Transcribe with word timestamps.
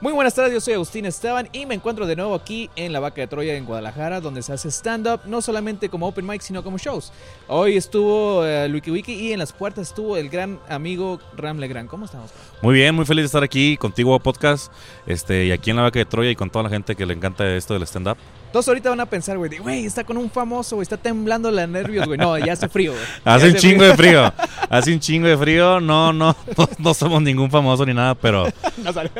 Muy 0.00 0.12
buenas 0.12 0.32
tardes, 0.32 0.52
yo 0.52 0.60
soy 0.60 0.74
Agustín 0.74 1.06
Esteban 1.06 1.48
y 1.52 1.66
me 1.66 1.74
encuentro 1.74 2.06
de 2.06 2.14
nuevo 2.14 2.32
aquí 2.32 2.70
en 2.76 2.92
la 2.92 3.00
Vaca 3.00 3.20
de 3.20 3.26
Troya 3.26 3.56
en 3.56 3.64
Guadalajara, 3.64 4.20
donde 4.20 4.42
se 4.42 4.52
hace 4.52 4.68
stand-up 4.70 5.22
no 5.24 5.42
solamente 5.42 5.88
como 5.88 6.06
open 6.06 6.24
mic, 6.24 6.40
sino 6.40 6.62
como 6.62 6.78
shows. 6.78 7.12
Hoy 7.48 7.76
estuvo 7.76 8.46
eh, 8.46 8.70
Wiki 8.72 8.92
Wiki 8.92 9.12
y 9.14 9.32
en 9.32 9.40
las 9.40 9.52
puertas 9.52 9.88
estuvo 9.88 10.16
el 10.16 10.28
gran 10.28 10.60
amigo 10.68 11.18
Ram 11.36 11.58
Legrand. 11.58 11.88
¿Cómo 11.88 12.04
estamos? 12.04 12.30
Muy 12.62 12.76
bien, 12.76 12.94
muy 12.94 13.06
feliz 13.06 13.24
de 13.24 13.26
estar 13.26 13.42
aquí 13.42 13.76
contigo 13.76 14.16
podcast 14.20 14.72
este, 15.04 15.46
y 15.46 15.50
aquí 15.50 15.70
en 15.70 15.76
la 15.76 15.82
Vaca 15.82 15.98
de 15.98 16.04
Troya 16.04 16.30
y 16.30 16.36
con 16.36 16.48
toda 16.48 16.62
la 16.62 16.70
gente 16.70 16.94
que 16.94 17.04
le 17.04 17.14
encanta 17.14 17.56
esto 17.56 17.74
del 17.74 17.82
stand-up. 17.82 18.18
Todos 18.52 18.68
ahorita 18.68 18.90
van 18.90 19.00
a 19.00 19.06
pensar, 19.06 19.36
güey, 19.36 19.50
de, 19.50 19.58
güey, 19.58 19.84
está 19.84 20.04
con 20.04 20.16
un 20.16 20.30
famoso, 20.30 20.76
güey, 20.76 20.84
está 20.84 20.96
temblando 20.96 21.50
la 21.50 21.66
nervios, 21.66 22.06
güey. 22.06 22.18
No, 22.18 22.38
ya 22.38 22.52
hace 22.52 22.68
frío, 22.68 22.92
güey. 22.92 23.04
Hace 23.24 23.48
un 23.48 23.54
chingo 23.56 23.82
de 23.82 23.94
frío. 23.96 24.32
Hace 24.70 24.92
un 24.92 25.00
chingo 25.00 25.26
de 25.26 25.36
frío. 25.36 25.80
No, 25.80 26.12
no, 26.12 26.36
no, 26.56 26.68
no 26.78 26.94
somos 26.94 27.20
ningún 27.20 27.50
famoso 27.50 27.84
ni 27.84 27.94
nada, 27.94 28.14
pero 28.14 28.46
No 28.78 28.92
sale. 28.92 29.10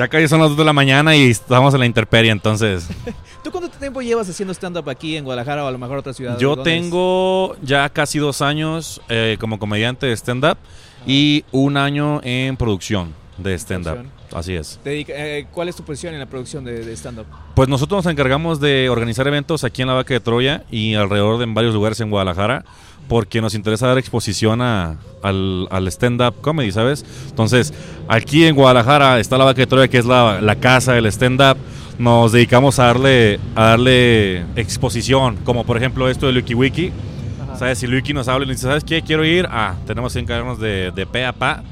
Ya 0.00 0.08
casi 0.08 0.28
son 0.28 0.40
las 0.40 0.48
2 0.48 0.56
de 0.56 0.64
la 0.64 0.72
mañana 0.72 1.14
y 1.14 1.30
estamos 1.30 1.74
en 1.74 1.80
la 1.80 1.86
intemperie, 1.86 2.30
entonces. 2.30 2.88
¿Tú 3.44 3.50
cuánto 3.50 3.68
tiempo 3.68 4.00
llevas 4.00 4.28
haciendo 4.30 4.52
stand-up 4.54 4.88
aquí 4.88 5.16
en 5.16 5.24
Guadalajara 5.24 5.62
o 5.64 5.68
a 5.68 5.70
lo 5.70 5.76
mejor 5.78 5.98
otra 5.98 6.14
ciudad? 6.14 6.38
Yo 6.38 6.56
tengo 6.62 7.54
ya 7.62 7.88
casi 7.90 8.18
dos 8.18 8.40
años 8.40 9.00
eh, 9.10 9.36
como 9.38 9.58
comediante 9.58 10.06
de 10.06 10.16
stand-up 10.16 10.56
y 11.06 11.44
un 11.52 11.76
año 11.76 12.20
en 12.22 12.56
producción 12.56 13.12
de 13.36 13.54
stand-up. 13.58 14.06
Así 14.32 14.54
es. 14.54 14.78
Dedica- 14.84 15.12
eh, 15.16 15.46
¿Cuál 15.50 15.68
es 15.68 15.76
tu 15.76 15.82
posición 15.82 16.14
en 16.14 16.20
la 16.20 16.26
producción 16.26 16.64
de, 16.64 16.84
de 16.84 16.92
stand-up? 16.96 17.26
Pues 17.54 17.68
nosotros 17.68 18.04
nos 18.04 18.10
encargamos 18.12 18.58
de 18.60 18.88
organizar 18.88 19.26
eventos 19.26 19.64
aquí 19.64 19.82
en 19.82 19.88
la 19.88 19.94
Vaca 19.94 20.14
de 20.14 20.20
Troya 20.20 20.64
y 20.70 20.94
alrededor 20.94 21.36
de 21.38 21.44
en 21.44 21.52
varios 21.54 21.74
lugares 21.74 22.00
en 22.00 22.10
Guadalajara 22.10 22.64
porque 23.10 23.40
nos 23.40 23.54
interesa 23.56 23.88
dar 23.88 23.98
exposición 23.98 24.62
a- 24.62 24.96
al, 25.22 25.66
al 25.70 25.88
stand-up 25.88 26.40
comedy, 26.40 26.70
¿sabes? 26.70 27.04
Entonces, 27.28 27.74
aquí 28.06 28.46
en 28.46 28.54
Guadalajara 28.54 29.18
está 29.18 29.36
la 29.36 29.44
Vaca 29.44 29.58
de 29.60 29.66
Troya, 29.66 29.88
que 29.88 29.98
es 29.98 30.06
la, 30.06 30.40
la 30.40 30.54
casa 30.54 30.92
del 30.92 31.06
stand-up. 31.06 31.58
Nos 31.98 32.30
dedicamos 32.30 32.78
a 32.78 32.84
darle, 32.84 33.40
a 33.56 33.64
darle 33.70 34.42
exposición, 34.54 35.36
como 35.44 35.64
por 35.64 35.76
ejemplo 35.76 36.08
esto 36.08 36.26
de 36.28 36.32
Lucky 36.34 36.54
Wiki. 36.54 36.92
¿Sabes? 37.58 37.78
Si 37.80 37.86
Luiki 37.88 38.14
nos 38.14 38.28
habla 38.28 38.44
y 38.44 38.48
nos 38.48 38.56
dice, 38.56 38.68
¿sabes 38.68 38.84
qué? 38.84 39.02
Quiero 39.02 39.24
ir. 39.24 39.46
Ah, 39.50 39.74
tenemos 39.86 40.12
que 40.14 40.20
encargarnos 40.20 40.58
de, 40.60 40.92
de 40.92 41.04
pe 41.04 41.26
a 41.26 41.32
pa 41.32 41.62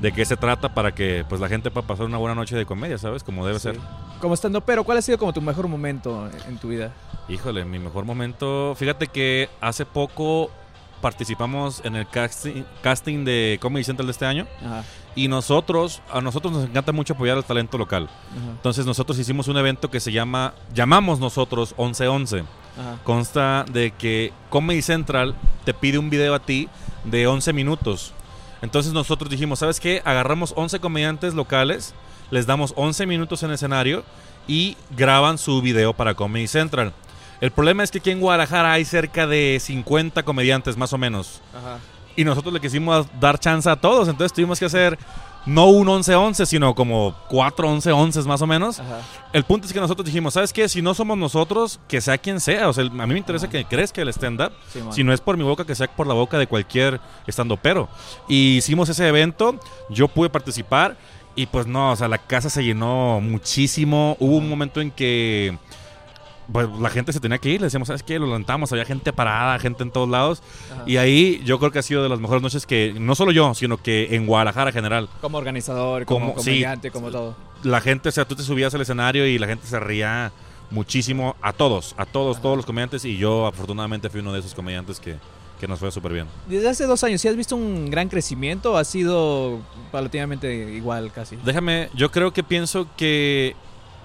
de 0.00 0.10
qué 0.10 0.24
se 0.24 0.36
trata 0.36 0.72
para 0.74 0.92
que 0.94 1.24
pues 1.28 1.40
la 1.40 1.48
gente 1.48 1.70
pueda 1.70 1.86
pasar 1.86 2.06
una 2.06 2.16
buena 2.18 2.34
noche 2.34 2.56
de 2.56 2.64
comedia, 2.64 2.96
¿sabes? 2.98 3.22
Como 3.22 3.46
debe 3.46 3.58
ser. 3.60 3.76
Como 4.20 4.34
stand 4.34 4.58
pero 4.64 4.82
¿cuál 4.84 4.98
ha 4.98 5.02
sido 5.02 5.18
como 5.18 5.32
tu 5.32 5.40
mejor 5.42 5.68
momento 5.68 6.28
en 6.48 6.56
tu 6.56 6.68
vida? 6.68 6.92
Híjole, 7.28 7.64
mi 7.66 7.78
mejor 7.78 8.04
momento. 8.04 8.74
Fíjate 8.76 9.06
que 9.06 9.48
hace 9.60 9.84
poco 9.84 10.50
participamos 11.00 11.80
en 11.84 11.96
el 11.96 12.08
casting, 12.08 12.62
casting 12.82 13.24
de 13.24 13.58
Comedy 13.60 13.84
Central 13.84 14.06
de 14.06 14.12
este 14.12 14.26
año 14.26 14.46
Ajá, 14.64 14.84
y 15.14 15.28
nosotros, 15.28 16.00
a 16.12 16.20
nosotros 16.20 16.52
nos 16.52 16.64
encanta 16.64 16.92
mucho 16.92 17.14
apoyar 17.14 17.36
al 17.36 17.44
talento 17.44 17.76
local. 17.78 18.04
ajá, 18.30 18.50
Entonces 18.52 18.86
nosotros 18.86 19.18
hicimos 19.18 19.48
un 19.48 19.56
evento 19.56 19.90
que 19.90 20.00
se 20.00 20.12
llama, 20.12 20.54
llamamos 20.74 21.18
nosotros 21.18 21.74
1111. 21.78 22.40
ajá. 22.40 22.98
Consta 23.04 23.64
de 23.70 23.90
que 23.90 24.32
Comedy 24.50 24.82
Central 24.82 25.34
te 25.64 25.74
pide 25.74 25.98
un 25.98 26.10
video 26.10 26.34
a 26.34 26.40
ti 26.40 26.68
de 27.04 27.26
11 27.26 27.52
minutos. 27.52 28.12
Entonces 28.62 28.92
nosotros 28.92 29.30
dijimos, 29.30 29.60
¿sabes 29.60 29.80
qué? 29.80 30.02
Agarramos 30.04 30.52
11 30.56 30.80
comediantes 30.80 31.34
locales, 31.34 31.94
les 32.30 32.46
damos 32.46 32.72
11 32.76 33.06
minutos 33.06 33.42
en 33.42 33.50
escenario 33.52 34.04
y 34.46 34.76
graban 34.96 35.38
su 35.38 35.60
video 35.62 35.94
para 35.94 36.14
Comedy 36.14 36.46
Central. 36.46 36.92
El 37.40 37.50
problema 37.50 37.84
es 37.84 37.90
que 37.90 37.98
aquí 37.98 38.10
en 38.10 38.20
Guadalajara 38.20 38.72
hay 38.72 38.84
cerca 38.84 39.26
de 39.26 39.58
50 39.60 40.22
comediantes 40.24 40.76
más 40.76 40.92
o 40.92 40.98
menos. 40.98 41.40
Ajá. 41.56 41.78
Y 42.16 42.24
nosotros 42.24 42.52
le 42.52 42.60
quisimos 42.60 43.06
dar 43.20 43.38
chance 43.38 43.70
a 43.70 43.76
todos. 43.76 44.08
Entonces 44.08 44.32
tuvimos 44.32 44.58
que 44.58 44.64
hacer 44.64 44.98
no 45.46 45.66
un 45.66 45.86
11-11, 45.86 46.46
sino 46.46 46.74
como 46.74 47.14
4 47.28 47.68
11-11 47.76 48.24
más 48.24 48.42
o 48.42 48.46
menos. 48.46 48.80
Ajá. 48.80 49.00
El 49.32 49.44
punto 49.44 49.66
es 49.68 49.72
que 49.72 49.80
nosotros 49.80 50.04
dijimos, 50.04 50.34
¿sabes 50.34 50.52
qué? 50.52 50.68
Si 50.68 50.82
no 50.82 50.94
somos 50.94 51.16
nosotros, 51.16 51.78
que 51.86 52.00
sea 52.00 52.18
quien 52.18 52.40
sea. 52.40 52.68
O 52.68 52.72
sea, 52.72 52.84
a 52.84 52.88
mí 52.88 53.12
me 53.12 53.18
interesa 53.18 53.46
Ajá. 53.46 53.52
que 53.52 53.64
crezca 53.64 54.02
el 54.02 54.08
stand-up. 54.08 54.52
Sí. 54.72 54.80
Si 54.90 55.04
no 55.04 55.12
es 55.12 55.20
por 55.20 55.36
mi 55.36 55.44
boca, 55.44 55.64
que 55.64 55.76
sea 55.76 55.86
por 55.86 56.08
la 56.08 56.14
boca 56.14 56.38
de 56.38 56.48
cualquier 56.48 57.00
stand-upero. 57.28 57.88
Y 58.28 58.56
hicimos 58.56 58.88
ese 58.88 59.06
evento, 59.06 59.60
yo 59.88 60.08
pude 60.08 60.28
participar 60.28 60.96
y 61.36 61.46
pues 61.46 61.68
no, 61.68 61.92
o 61.92 61.96
sea, 61.96 62.08
la 62.08 62.18
casa 62.18 62.50
se 62.50 62.64
llenó 62.64 63.20
muchísimo. 63.20 64.16
Hubo 64.18 64.38
un 64.38 64.48
momento 64.48 64.80
en 64.80 64.90
que 64.90 65.56
pues, 66.52 66.68
la 66.80 66.90
gente 66.90 67.12
se 67.12 67.20
tenía 67.20 67.38
que 67.38 67.50
ir, 67.50 67.60
le 67.60 67.66
decíamos, 67.66 67.88
¿sabes 67.88 68.02
qué? 68.02 68.18
Lo 68.18 68.26
levantamos, 68.26 68.72
había 68.72 68.84
gente 68.84 69.12
parada, 69.12 69.58
gente 69.58 69.82
en 69.82 69.90
todos 69.90 70.08
lados. 70.08 70.42
Ajá. 70.72 70.82
Y 70.86 70.96
ahí 70.96 71.42
yo 71.44 71.58
creo 71.58 71.70
que 71.70 71.78
ha 71.78 71.82
sido 71.82 72.02
de 72.02 72.08
las 72.08 72.20
mejores 72.20 72.42
noches 72.42 72.64
que, 72.66 72.94
no 72.98 73.14
solo 73.14 73.32
yo, 73.32 73.54
sino 73.54 73.76
que 73.76 74.14
en 74.14 74.26
Guadalajara 74.26 74.70
en 74.70 74.74
general. 74.74 75.08
Como 75.20 75.38
organizador, 75.38 76.04
como, 76.06 76.30
Como- 76.30 76.42
sí. 76.42 76.50
comediante, 76.50 76.90
como 76.90 77.10
todo. 77.10 77.36
la 77.64 77.80
gente, 77.80 78.08
o 78.08 78.12
sea, 78.12 78.24
tú 78.24 78.34
te 78.36 78.42
subías 78.42 78.72
al 78.74 78.80
escenario 78.80 79.26
y 79.26 79.38
la 79.38 79.46
gente 79.46 79.66
se 79.66 79.78
ría 79.80 80.32
muchísimo 80.70 81.34
a 81.42 81.52
todos, 81.52 81.94
a 81.98 82.04
todos, 82.06 82.36
Ajá. 82.36 82.42
todos 82.42 82.56
los 82.58 82.66
comediantes 82.66 83.04
y 83.04 83.16
yo 83.16 83.46
afortunadamente 83.46 84.08
fui 84.10 84.20
uno 84.20 84.32
de 84.32 84.40
esos 84.40 84.54
comediantes 84.54 85.00
que, 85.00 85.16
que 85.58 85.66
nos 85.66 85.78
fue 85.80 85.90
súper 85.90 86.12
bien. 86.12 86.26
Desde 86.46 86.68
hace 86.68 86.84
dos 86.86 87.02
años, 87.04 87.20
¿sí 87.20 87.26
has 87.28 87.36
visto 87.36 87.56
un 87.56 87.90
gran 87.90 88.08
crecimiento 88.08 88.76
ha 88.76 88.84
sido 88.84 89.60
paulatinamente 89.90 90.72
igual 90.74 91.10
casi? 91.12 91.36
Déjame, 91.44 91.88
yo 91.94 92.10
creo 92.10 92.32
que 92.32 92.42
pienso 92.44 92.86
que 92.96 93.56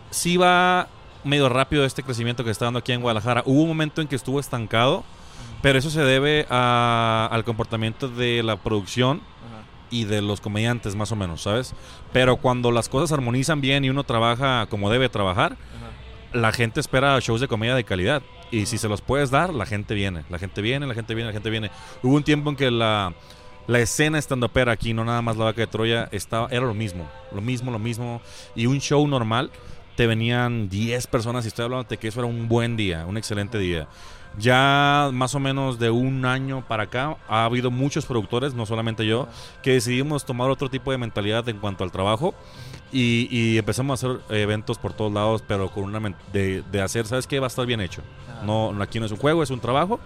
sí 0.09 0.37
va 0.37 0.87
medio 1.23 1.49
rápido 1.49 1.85
este 1.85 2.03
crecimiento 2.03 2.43
que 2.43 2.51
está 2.51 2.65
dando 2.65 2.79
aquí 2.79 2.91
en 2.91 3.01
Guadalajara. 3.01 3.43
Hubo 3.45 3.61
un 3.61 3.67
momento 3.67 4.01
en 4.01 4.07
que 4.07 4.15
estuvo 4.15 4.39
estancado, 4.39 5.03
pero 5.61 5.79
eso 5.79 5.89
se 5.89 6.01
debe 6.01 6.45
a- 6.49 7.27
al 7.31 7.43
comportamiento 7.43 8.07
de 8.09 8.43
la 8.43 8.57
producción 8.57 9.17
Ajá. 9.19 9.63
y 9.89 10.03
de 10.05 10.21
los 10.21 10.41
comediantes 10.41 10.95
más 10.95 11.11
o 11.11 11.15
menos, 11.15 11.41
¿sabes? 11.43 11.73
Pero 12.11 12.37
cuando 12.37 12.71
las 12.71 12.89
cosas 12.89 13.11
armonizan 13.11 13.61
bien 13.61 13.85
y 13.85 13.89
uno 13.89 14.03
trabaja 14.03 14.65
como 14.67 14.89
debe 14.89 15.09
trabajar, 15.09 15.53
Ajá. 15.53 16.37
la 16.39 16.51
gente 16.51 16.79
espera 16.79 17.19
shows 17.19 17.39
de 17.41 17.47
comedia 17.47 17.75
de 17.75 17.83
calidad. 17.83 18.21
Y 18.51 18.67
si 18.67 18.77
se 18.77 18.87
los 18.87 19.01
puedes 19.01 19.31
dar, 19.31 19.51
la 19.53 19.65
gente 19.65 19.95
viene. 19.95 20.23
La 20.29 20.37
gente 20.37 20.61
viene, 20.61 20.85
la 20.85 20.93
gente 20.93 21.15
viene, 21.15 21.29
la 21.29 21.33
gente 21.33 21.49
viene. 21.49 21.71
Hubo 22.03 22.15
un 22.15 22.23
tiempo 22.23 22.51
en 22.51 22.55
que 22.55 22.69
la, 22.69 23.13
la 23.65 23.79
escena 23.79 24.19
estando 24.19 24.47
pera 24.49 24.71
aquí, 24.73 24.93
no 24.93 25.03
nada 25.03 25.23
más 25.23 25.37
la 25.37 25.45
vaca 25.45 25.61
de 25.61 25.67
Troya, 25.67 26.07
estaba, 26.11 26.49
era 26.51 26.65
lo 26.67 26.73
mismo. 26.75 27.09
Lo 27.33 27.41
mismo, 27.41 27.71
lo 27.71 27.79
mismo. 27.79 28.21
Y 28.55 28.67
un 28.67 28.79
show 28.79 29.07
normal, 29.07 29.49
te 29.95 30.07
venían 30.07 30.69
10 30.69 31.07
personas 31.07 31.45
y 31.45 31.49
estoy 31.49 31.65
hablando 31.65 31.87
de 31.87 31.97
que 31.97 32.07
eso 32.07 32.19
era 32.19 32.27
un 32.27 32.47
buen 32.47 32.75
día, 32.75 33.05
un 33.05 33.17
excelente 33.17 33.57
día. 33.57 33.87
Ya 34.37 35.11
más 35.13 35.35
o 35.35 35.39
menos 35.39 35.77
de 35.77 35.91
un 35.91 36.25
año 36.25 36.65
para 36.67 36.83
acá 36.83 37.17
ha 37.27 37.45
habido 37.45 37.69
muchos 37.69 38.05
productores, 38.05 38.55
no 38.55 38.65
solamente 38.65 39.05
yo, 39.05 39.27
que 39.61 39.73
decidimos 39.73 40.25
tomar 40.25 40.49
otro 40.49 40.69
tipo 40.69 40.91
de 40.91 40.97
mentalidad 40.97 41.47
en 41.49 41.59
cuanto 41.59 41.83
al 41.83 41.91
trabajo 41.91 42.33
y, 42.91 43.27
y 43.29 43.57
empezamos 43.59 44.03
a 44.03 44.07
hacer 44.07 44.21
eventos 44.29 44.79
por 44.79 44.93
todos 44.93 45.13
lados, 45.13 45.43
pero 45.47 45.69
con 45.69 45.83
una 45.83 46.15
de, 46.31 46.63
de 46.71 46.81
hacer, 46.81 47.05
¿sabes 47.05 47.27
qué? 47.27 47.39
Va 47.39 47.45
a 47.45 47.47
estar 47.47 47.65
bien 47.65 47.81
hecho. 47.81 48.01
No, 48.43 48.75
aquí 48.81 48.99
no 48.99 49.05
es 49.05 49.11
un 49.11 49.17
juego, 49.17 49.43
es 49.43 49.49
un 49.49 49.59
trabajo. 49.59 49.99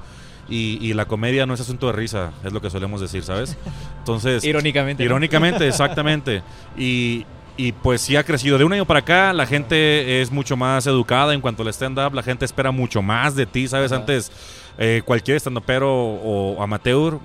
Y, 0.50 0.78
y 0.82 0.94
la 0.94 1.06
comedia 1.06 1.46
no 1.46 1.54
es 1.54 1.60
asunto 1.60 1.88
de 1.88 1.94
risa, 1.94 2.32
es 2.44 2.54
lo 2.54 2.62
que 2.62 2.70
solemos 2.70 3.02
decir, 3.02 3.22
¿sabes? 3.24 3.58
Entonces, 4.00 4.46
Irónicamente. 4.46 5.04
¿no? 5.04 5.06
irónicamente, 5.08 5.68
exactamente. 5.68 6.42
Y, 6.78 7.26
y 7.58 7.72
pues 7.72 8.02
sí 8.02 8.16
ha 8.16 8.24
crecido. 8.24 8.58
De 8.58 8.64
un 8.64 8.72
año 8.74 8.86
para 8.86 9.00
acá, 9.00 9.34
la 9.34 9.46
gente 9.46 10.22
es 10.22 10.32
mucho 10.32 10.56
más 10.56 10.86
educada 10.88 11.34
en 11.34 11.42
cuanto 11.42 11.64
al 11.64 11.70
stand-up. 11.70 12.14
La 12.14 12.24
gente 12.24 12.46
espera 12.46 12.72
mucho 12.72 13.02
más 13.02 13.36
de 13.36 13.46
ti, 13.46 13.68
¿sabes? 13.68 13.92
Ajá. 13.92 14.02
Antes, 14.02 14.32
eh, 14.78 15.02
cualquier 15.04 15.38
stand-upero 15.40 15.92
o 15.92 16.62
amateur 16.62 17.18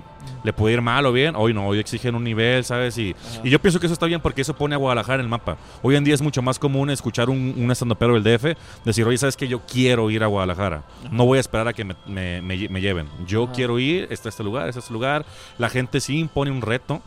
le 0.44 0.53
puede 0.53 0.75
ir 0.75 0.81
mal 0.82 1.04
o 1.04 1.12
bien. 1.12 1.34
Hoy 1.37 1.53
no, 1.53 1.66
hoy 1.66 1.78
exigen 1.81 2.15
un 2.15 2.25
nivel, 2.25 2.65
¿sabes? 2.65 2.97
Y, 2.97 3.15
y 3.44 3.50
yo 3.50 3.59
pienso 3.60 3.78
que 3.78 3.87
eso 3.87 3.93
está 3.93 4.06
bien 4.06 4.20
porque 4.20 4.41
eso 4.41 4.54
pone 4.54 4.75
a 4.75 4.78
Guadalajara 4.78 5.16
en 5.16 5.22
el 5.22 5.28
mapa. 5.28 5.56
Hoy 5.82 5.97
en 5.97 6.04
día 6.04 6.15
es 6.15 6.22
mucho 6.22 6.41
más 6.43 6.59
común 6.59 6.88
escuchar 6.91 7.28
un, 7.28 7.54
un 7.59 7.70
stand-upero 7.72 8.19
del 8.19 8.22
DF 8.38 8.56
decir, 8.84 9.04
oye, 9.06 9.19
¿sabes 9.19 9.37
que 9.37 9.49
Yo 9.49 9.60
quiero 9.66 10.10
ir 10.10 10.22
a 10.22 10.28
Guadalajara. 10.28 10.84
No 11.10 11.26
voy 11.26 11.38
a 11.38 11.41
esperar 11.41 11.69
a 11.69 11.72
que 11.72 11.84
me, 11.84 11.94
me- 12.06 12.41
me- 12.41 12.69
me 12.69 12.81
lleven. 12.81 13.06
Yo 13.26 13.44
Ajá. 13.44 13.53
quiero 13.53 13.78
ir, 13.78 14.06
está 14.10 14.28
este 14.31 14.43
lugar, 14.44 14.69
está 14.69 14.78
este 14.81 14.93
lugar. 14.93 15.26
La 15.59 15.69
gente 15.69 16.00
sí 16.00 16.19
impone 16.19 16.50
un 16.50 16.62
reto 16.62 17.03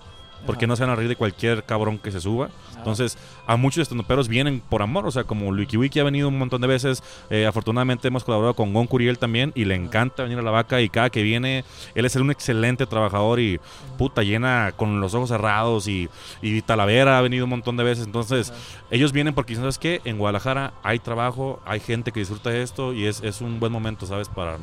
porque 0.46 0.66
Ajá. 0.66 0.68
no 0.70 0.76
se 0.76 0.84
van 0.84 0.92
a 0.92 0.96
reír 0.96 1.10
de 1.10 1.16
cualquier 1.16 1.64
cabrón 1.64 1.98
que 1.98 2.12
se 2.12 2.20
suba. 2.22 2.50
Entonces, 2.78 3.18
a 3.48 3.56
muchos 3.58 3.82
estandoperos 3.82 4.28
vienen 4.28 4.60
por 4.60 4.84
amor, 4.84 5.08
o 5.08 5.12
sea, 5.12 5.24
como 5.24 5.48
Wiki 5.50 5.76
Wiki 5.78 6.00
ha 6.00 6.04
venido 6.04 6.28
un 6.28 6.38
montón 6.38 6.62
de 6.62 6.68
veces, 6.68 7.02
eh, 7.32 7.48
afortunadamente 7.48 8.08
hemos 8.08 8.24
colaborado 8.24 8.54
con 8.54 8.74
Gon 8.74 8.86
Curiel 8.86 9.18
también 9.18 9.52
y 9.56 9.66
le 9.66 9.74
encanta 9.74 10.22
venir 10.24 10.38
a 10.38 10.44
la 10.44 10.52
vaca 10.52 10.82
y 10.82 10.90
cada 10.90 11.10
que 11.10 11.24
viene, 11.24 11.66
él 11.96 12.06
es 12.06 12.16
un 12.16 12.30
excelente 12.30 12.86
trabajador 12.86 13.40
y 13.40 13.60
puta 13.98 14.22
llena 14.22 14.74
con 14.76 15.02
los 15.02 15.16
ojos 15.16 15.30
cerrados 15.30 15.88
y, 15.88 16.10
y 16.44 16.62
Talavera 16.62 17.18
ha 17.18 17.22
venido 17.22 17.46
un 17.46 17.50
montón 17.50 17.76
de 17.76 17.84
veces, 17.84 18.06
entonces 18.06 18.54
ellos 18.92 19.12
vienen 19.12 19.34
porque 19.34 19.56
sabes 19.56 19.80
que 19.80 20.02
en 20.06 20.20
Guadalajara 20.20 20.74
hay 20.84 21.00
trabajo, 21.00 21.62
hay 21.66 21.80
gente 21.80 22.12
que 22.12 22.20
disfruta 22.20 22.52
de 22.52 22.62
esto 22.62 22.94
y 22.94 23.06
es, 23.06 23.22
es 23.24 23.42
un 23.42 23.60
buen 23.60 23.72
momento, 23.72 24.06
¿sabes? 24.06 24.30
Para, 24.30 24.58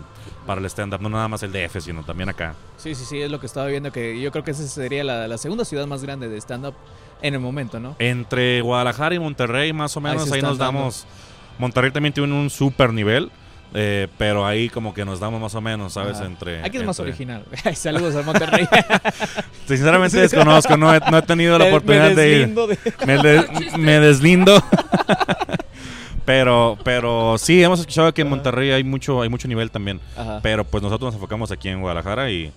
para 0.46 0.61
el 0.61 0.67
stand-up, 0.67 1.00
no 1.00 1.08
nada 1.08 1.26
más 1.26 1.43
el 1.43 1.50
DF, 1.50 1.81
sino 1.81 2.05
también 2.05 2.29
acá. 2.29 2.55
Sí, 2.76 2.94
sí, 2.94 3.05
sí, 3.05 3.20
es 3.20 3.31
lo 3.31 3.38
que 3.41 3.46
estaba 3.46 3.67
viendo, 3.67 3.93
que 3.93 4.20
yo 4.20 4.31
creo 4.32 4.43
que 4.44 4.50
esa 4.52 4.67
sería 4.67 5.05
la, 5.05 5.29
la 5.29 5.38
segunda 5.38 5.62
ciudad 5.64 5.87
más 5.87 6.03
grande 6.03 6.29
de 6.29 6.37
stand-up 6.41 6.75
en 7.23 7.35
el 7.35 7.41
momento, 7.41 7.79
¿no? 7.81 7.94
Entre 7.99 8.61
Guadalajara 8.62 9.14
y 9.14 9.19
Monterrey, 9.19 9.73
más 9.73 9.97
o 9.97 10.00
menos, 10.00 10.31
ahí, 10.32 10.43
nos 10.43 10.59
dando. 10.59 10.81
damos. 10.81 11.06
Monterrey 11.59 11.91
también 11.91 12.12
tiene 12.12 12.32
un 12.32 12.50
super 12.50 12.93
nivel, 12.93 13.31
Eh, 13.75 14.06
pero 14.19 14.44
ahí 14.44 14.69
como 14.69 14.93
que 14.93 15.03
nos 15.03 15.19
damos 15.19 15.41
más 15.41 15.55
o 15.55 15.61
menos, 15.62 15.94
¿sabes? 15.94 16.17
Ajá. 16.19 16.26
Entre. 16.26 16.62
Aquí 16.62 16.76
es 16.76 16.85
más 16.85 16.99
entre- 16.99 17.11
original. 17.12 17.44
Saludos 17.75 18.14
a 18.17 18.23
Monterrey. 18.23 18.69
Sinceramente 19.67 20.19
desconozco, 20.20 20.76
no 20.76 20.94
he, 20.94 21.00
no 21.11 21.17
he 21.17 21.23
tenido 21.23 21.59
la 21.59 21.65
Me- 21.65 21.70
me 21.70 21.76
oportunidad 21.79 22.11
de 22.11 22.32
ir. 22.41 22.49
de- 22.55 22.79
Me, 23.06 23.17
de- 23.23 23.79
me 23.79 23.99
deslindo. 24.00 24.62
pero, 26.25 26.79
pero 26.85 27.37
sí, 27.38 27.62
hemos 27.62 27.81
escuchado 27.81 28.12
que 28.12 28.23
en 28.23 28.29
Monterrey 28.29 28.70
hay 28.73 28.85
mucho, 28.85 29.23
hay 29.23 29.29
mucho 29.29 29.49
nivel 29.49 29.70
también. 29.70 30.00
Ajá. 30.17 30.41
Pero 30.43 30.65
pues 30.65 30.82
nosotros 30.82 31.08
nos 31.08 31.15
enfocamos 31.15 31.50
aquí 31.50 31.69
en 31.69 31.81
Guadalajara 31.81 32.31
y. 32.31 32.53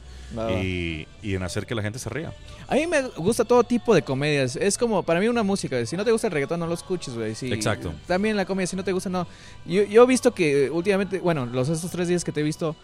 y, 0.62 1.07
y 1.22 1.36
en 1.36 1.44
hacer 1.44 1.66
que 1.66 1.75
la 1.75 1.81
gente 1.81 2.00
se 2.00 2.10
ría. 2.10 2.33
A 2.68 2.75
mí 2.75 2.88
me 2.88 3.01
gusta 3.10 3.45
todo 3.45 3.63
tipo 3.63 3.94
de 3.94 4.01
comedias. 4.01 4.56
Es 4.56 4.77
como, 4.77 5.04
para 5.04 5.19
mí, 5.19 5.27
una 5.27 5.44
música. 5.44 5.86
Si 5.86 5.95
no 5.95 6.04
te 6.04 6.12
gusta 6.12 6.27
el 6.27 6.33
reggaetón, 6.33 6.60
no 6.60 6.68
lo 6.68 6.74
escuches, 6.74 7.13
güey. 7.16 7.36
Si- 7.36 7.51
Exacto. 7.54 7.94
También 8.07 8.36
la 8.36 8.45
comedia, 8.45 8.68
si 8.68 8.75
no 8.75 8.83
te 8.83 8.92
gusta, 8.92 9.10
no. 9.10 9.27
Yo, 9.66 9.83
yo 9.83 10.04
he 10.04 10.07
visto 10.07 10.33
que 10.33 10.69
últimamente, 10.72 11.19
bueno, 11.19 11.45
los 11.45 11.69
estos 11.69 11.92
tres 11.92 12.07
días 12.07 12.24
que 12.24 12.31
te 12.31 12.39
he 12.39 12.44
visto, 12.44 12.75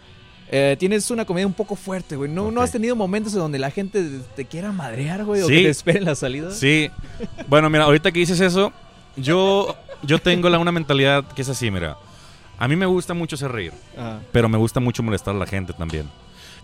eh, 0.50 0.76
tienes 0.78 1.10
una 1.10 1.24
comedia 1.24 1.46
un 1.46 1.52
poco 1.54 1.74
fuerte, 1.76 2.14
güey. 2.16 2.30
¿No, 2.30 2.50
¿No 2.50 2.60
has 2.62 2.70
tenido 2.70 2.94
momentos 2.94 3.32
en 3.32 3.40
donde 3.40 3.58
la 3.58 3.70
gente 3.70 4.20
te 4.36 4.44
quiera 4.44 4.70
madrear, 4.70 5.24
güey? 5.24 5.42
O 5.42 5.48
que 5.48 5.62
te 5.62 5.68
espere 5.70 5.98
en 5.98 6.04
la 6.04 6.14
salida. 6.14 6.50
Sí. 6.52 6.90
Bueno, 7.48 7.68
mira, 7.70 7.84
ahorita 7.84 8.12
que 8.12 8.20
dices 8.20 8.38
eso, 8.40 8.72
yo, 9.16 9.74
yo 10.02 10.18
tengo 10.20 10.48
la, 10.48 10.58
una 10.58 10.72
mentalidad 10.72 11.24
que 11.34 11.42
es 11.42 11.48
así, 11.48 11.70
mira. 11.70 11.96
A 12.58 12.68
mí 12.68 12.76
me 12.76 12.86
gusta 12.86 13.14
mucho 13.14 13.34
hacer 13.34 13.50
reír, 13.50 13.72
Ajá. 13.96 14.20
pero 14.30 14.48
me 14.48 14.56
gusta 14.58 14.78
mucho 14.78 15.02
molestar 15.02 15.34
a 15.34 15.38
la 15.38 15.46
gente 15.46 15.72
también. 15.72 16.08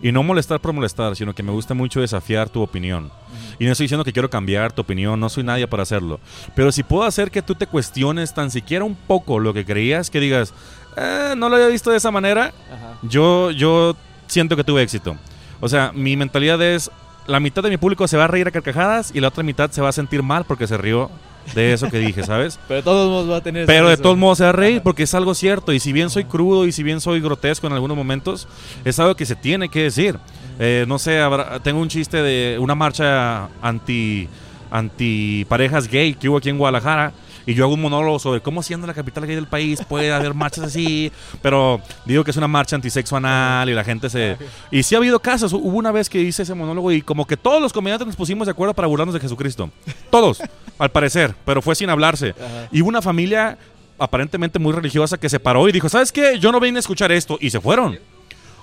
Y 0.01 0.11
no 0.11 0.23
molestar 0.23 0.59
por 0.61 0.71
molestar, 0.73 1.15
sino 1.15 1.33
que 1.35 1.43
me 1.43 1.51
gusta 1.51 1.73
mucho 1.73 1.99
desafiar 1.99 2.47
tu 2.49 2.61
opinión. 2.61 3.11
Y 3.59 3.65
no 3.65 3.71
estoy 3.73 3.83
diciendo 3.85 4.05
que 4.05 4.13
quiero 4.13 4.29
cambiar 4.29 4.71
tu 4.71 4.81
opinión, 4.81 5.19
no 5.19 5.27
soy 5.29 5.43
nadie 5.43 5.67
para 5.67 5.83
hacerlo. 5.83 6.19
Pero 6.55 6.71
si 6.71 6.83
puedo 6.83 7.03
hacer 7.03 7.31
que 7.31 7.41
tú 7.41 7.53
te 7.55 7.67
cuestiones 7.67 8.33
tan 8.33 8.49
siquiera 8.49 8.85
un 8.85 8.95
poco 8.95 9.39
lo 9.39 9.53
que 9.53 9.65
creías, 9.65 10.09
que 10.09 10.19
digas, 10.21 10.53
"Eh, 10.95 11.33
no 11.37 11.49
lo 11.49 11.55
había 11.57 11.67
visto 11.67 11.91
de 11.91 11.97
esa 11.97 12.11
manera, 12.11 12.53
Ajá. 12.73 12.97
yo, 13.03 13.51
yo 13.51 13.95
siento 14.27 14.55
que 14.55 14.63
tuve 14.63 14.81
éxito. 14.83 15.17
O 15.59 15.67
sea, 15.67 15.91
mi 15.93 16.15
mentalidad 16.15 16.61
es, 16.61 16.89
la 17.27 17.39
mitad 17.41 17.61
de 17.61 17.69
mi 17.69 17.77
público 17.77 18.07
se 18.07 18.15
va 18.15 18.23
a 18.23 18.27
reír 18.27 18.47
a 18.47 18.51
carcajadas 18.51 19.11
y 19.13 19.19
la 19.19 19.27
otra 19.27 19.43
mitad 19.43 19.69
se 19.69 19.81
va 19.81 19.89
a 19.89 19.93
sentir 19.93 20.23
mal 20.23 20.45
porque 20.45 20.65
se 20.65 20.77
rió 20.77 21.11
de 21.55 21.73
eso 21.73 21.89
que 21.89 21.99
dije, 21.99 22.23
¿sabes? 22.23 22.59
Pero 22.67 22.77
de 22.77 22.83
todos 22.83 23.09
modos 23.09 23.29
va 23.31 23.37
a 23.37 23.41
tener... 23.41 23.65
Pero 23.65 23.89
de 23.89 23.97
todos 23.97 24.17
modos 24.17 24.37
se 24.39 24.43
va 24.43 24.49
a 24.49 24.53
reír 24.53 24.81
porque 24.81 25.03
es 25.03 25.13
algo 25.13 25.33
cierto. 25.33 25.73
Y 25.73 25.79
si 25.79 25.91
bien 25.93 26.09
soy 26.09 26.25
crudo 26.25 26.65
y 26.65 26.71
si 26.71 26.83
bien 26.83 27.01
soy 27.01 27.19
grotesco 27.21 27.67
en 27.67 27.73
algunos 27.73 27.97
momentos, 27.97 28.47
es 28.85 28.99
algo 28.99 29.15
que 29.15 29.25
se 29.25 29.35
tiene 29.35 29.69
que 29.69 29.83
decir. 29.83 30.17
Eh, 30.59 30.85
no 30.87 30.99
sé, 30.99 31.19
habrá- 31.19 31.59
tengo 31.61 31.79
un 31.81 31.87
chiste 31.89 32.17
de 32.21 32.57
una 32.59 32.75
marcha 32.75 33.47
anti, 33.61 34.27
anti 34.71 35.45
parejas 35.47 35.87
gay 35.87 36.13
que 36.13 36.29
hubo 36.29 36.37
aquí 36.37 36.49
en 36.49 36.57
Guadalajara. 36.57 37.11
Y 37.49 37.55
yo 37.55 37.63
hago 37.63 37.73
un 37.73 37.81
monólogo 37.81 38.19
sobre 38.19 38.41
cómo 38.41 38.61
siendo 38.61 38.85
la 38.85 38.93
capital 38.93 39.25
gay 39.25 39.33
del 39.33 39.47
país 39.47 39.81
puede 39.89 40.13
haber 40.13 40.35
marchas 40.35 40.65
así. 40.65 41.11
Pero 41.41 41.81
digo 42.05 42.23
que 42.23 42.29
es 42.29 42.37
una 42.37 42.47
marcha 42.47 42.75
antisexo 42.75 43.17
anal 43.17 43.67
y 43.67 43.73
la 43.73 43.83
gente 43.83 44.07
se... 44.07 44.37
Y 44.69 44.83
sí 44.83 44.93
ha 44.93 44.99
habido 44.99 45.19
casos. 45.19 45.51
Hubo 45.51 45.75
una 45.75 45.91
vez 45.91 46.09
que 46.09 46.21
hice 46.21 46.43
ese 46.43 46.53
monólogo 46.53 46.91
y 46.91 47.01
como 47.01 47.25
que 47.25 47.37
todos 47.37 47.59
los 47.59 47.73
comediantes 47.73 48.05
nos 48.05 48.15
pusimos 48.15 48.45
de 48.45 48.51
acuerdo 48.51 48.75
para 48.75 48.87
burlarnos 48.87 49.15
de 49.15 49.19
Jesucristo. 49.19 49.71
Todos, 50.11 50.43
al 50.77 50.91
parecer. 50.91 51.33
Pero 51.43 51.63
fue 51.63 51.73
sin 51.73 51.89
hablarse. 51.89 52.35
Ajá. 52.37 52.67
Y 52.71 52.83
hubo 52.83 52.89
una 52.89 53.01
familia 53.01 53.57
aparentemente 53.97 54.59
muy 54.59 54.71
religiosa 54.71 55.17
que 55.17 55.27
se 55.27 55.39
paró 55.39 55.67
y 55.67 55.71
dijo, 55.71 55.89
¿sabes 55.89 56.11
qué? 56.11 56.37
Yo 56.37 56.51
no 56.51 56.59
vine 56.59 56.77
a 56.77 56.81
escuchar 56.81 57.11
esto. 57.11 57.39
Y 57.41 57.49
se 57.49 57.59
fueron. 57.59 57.97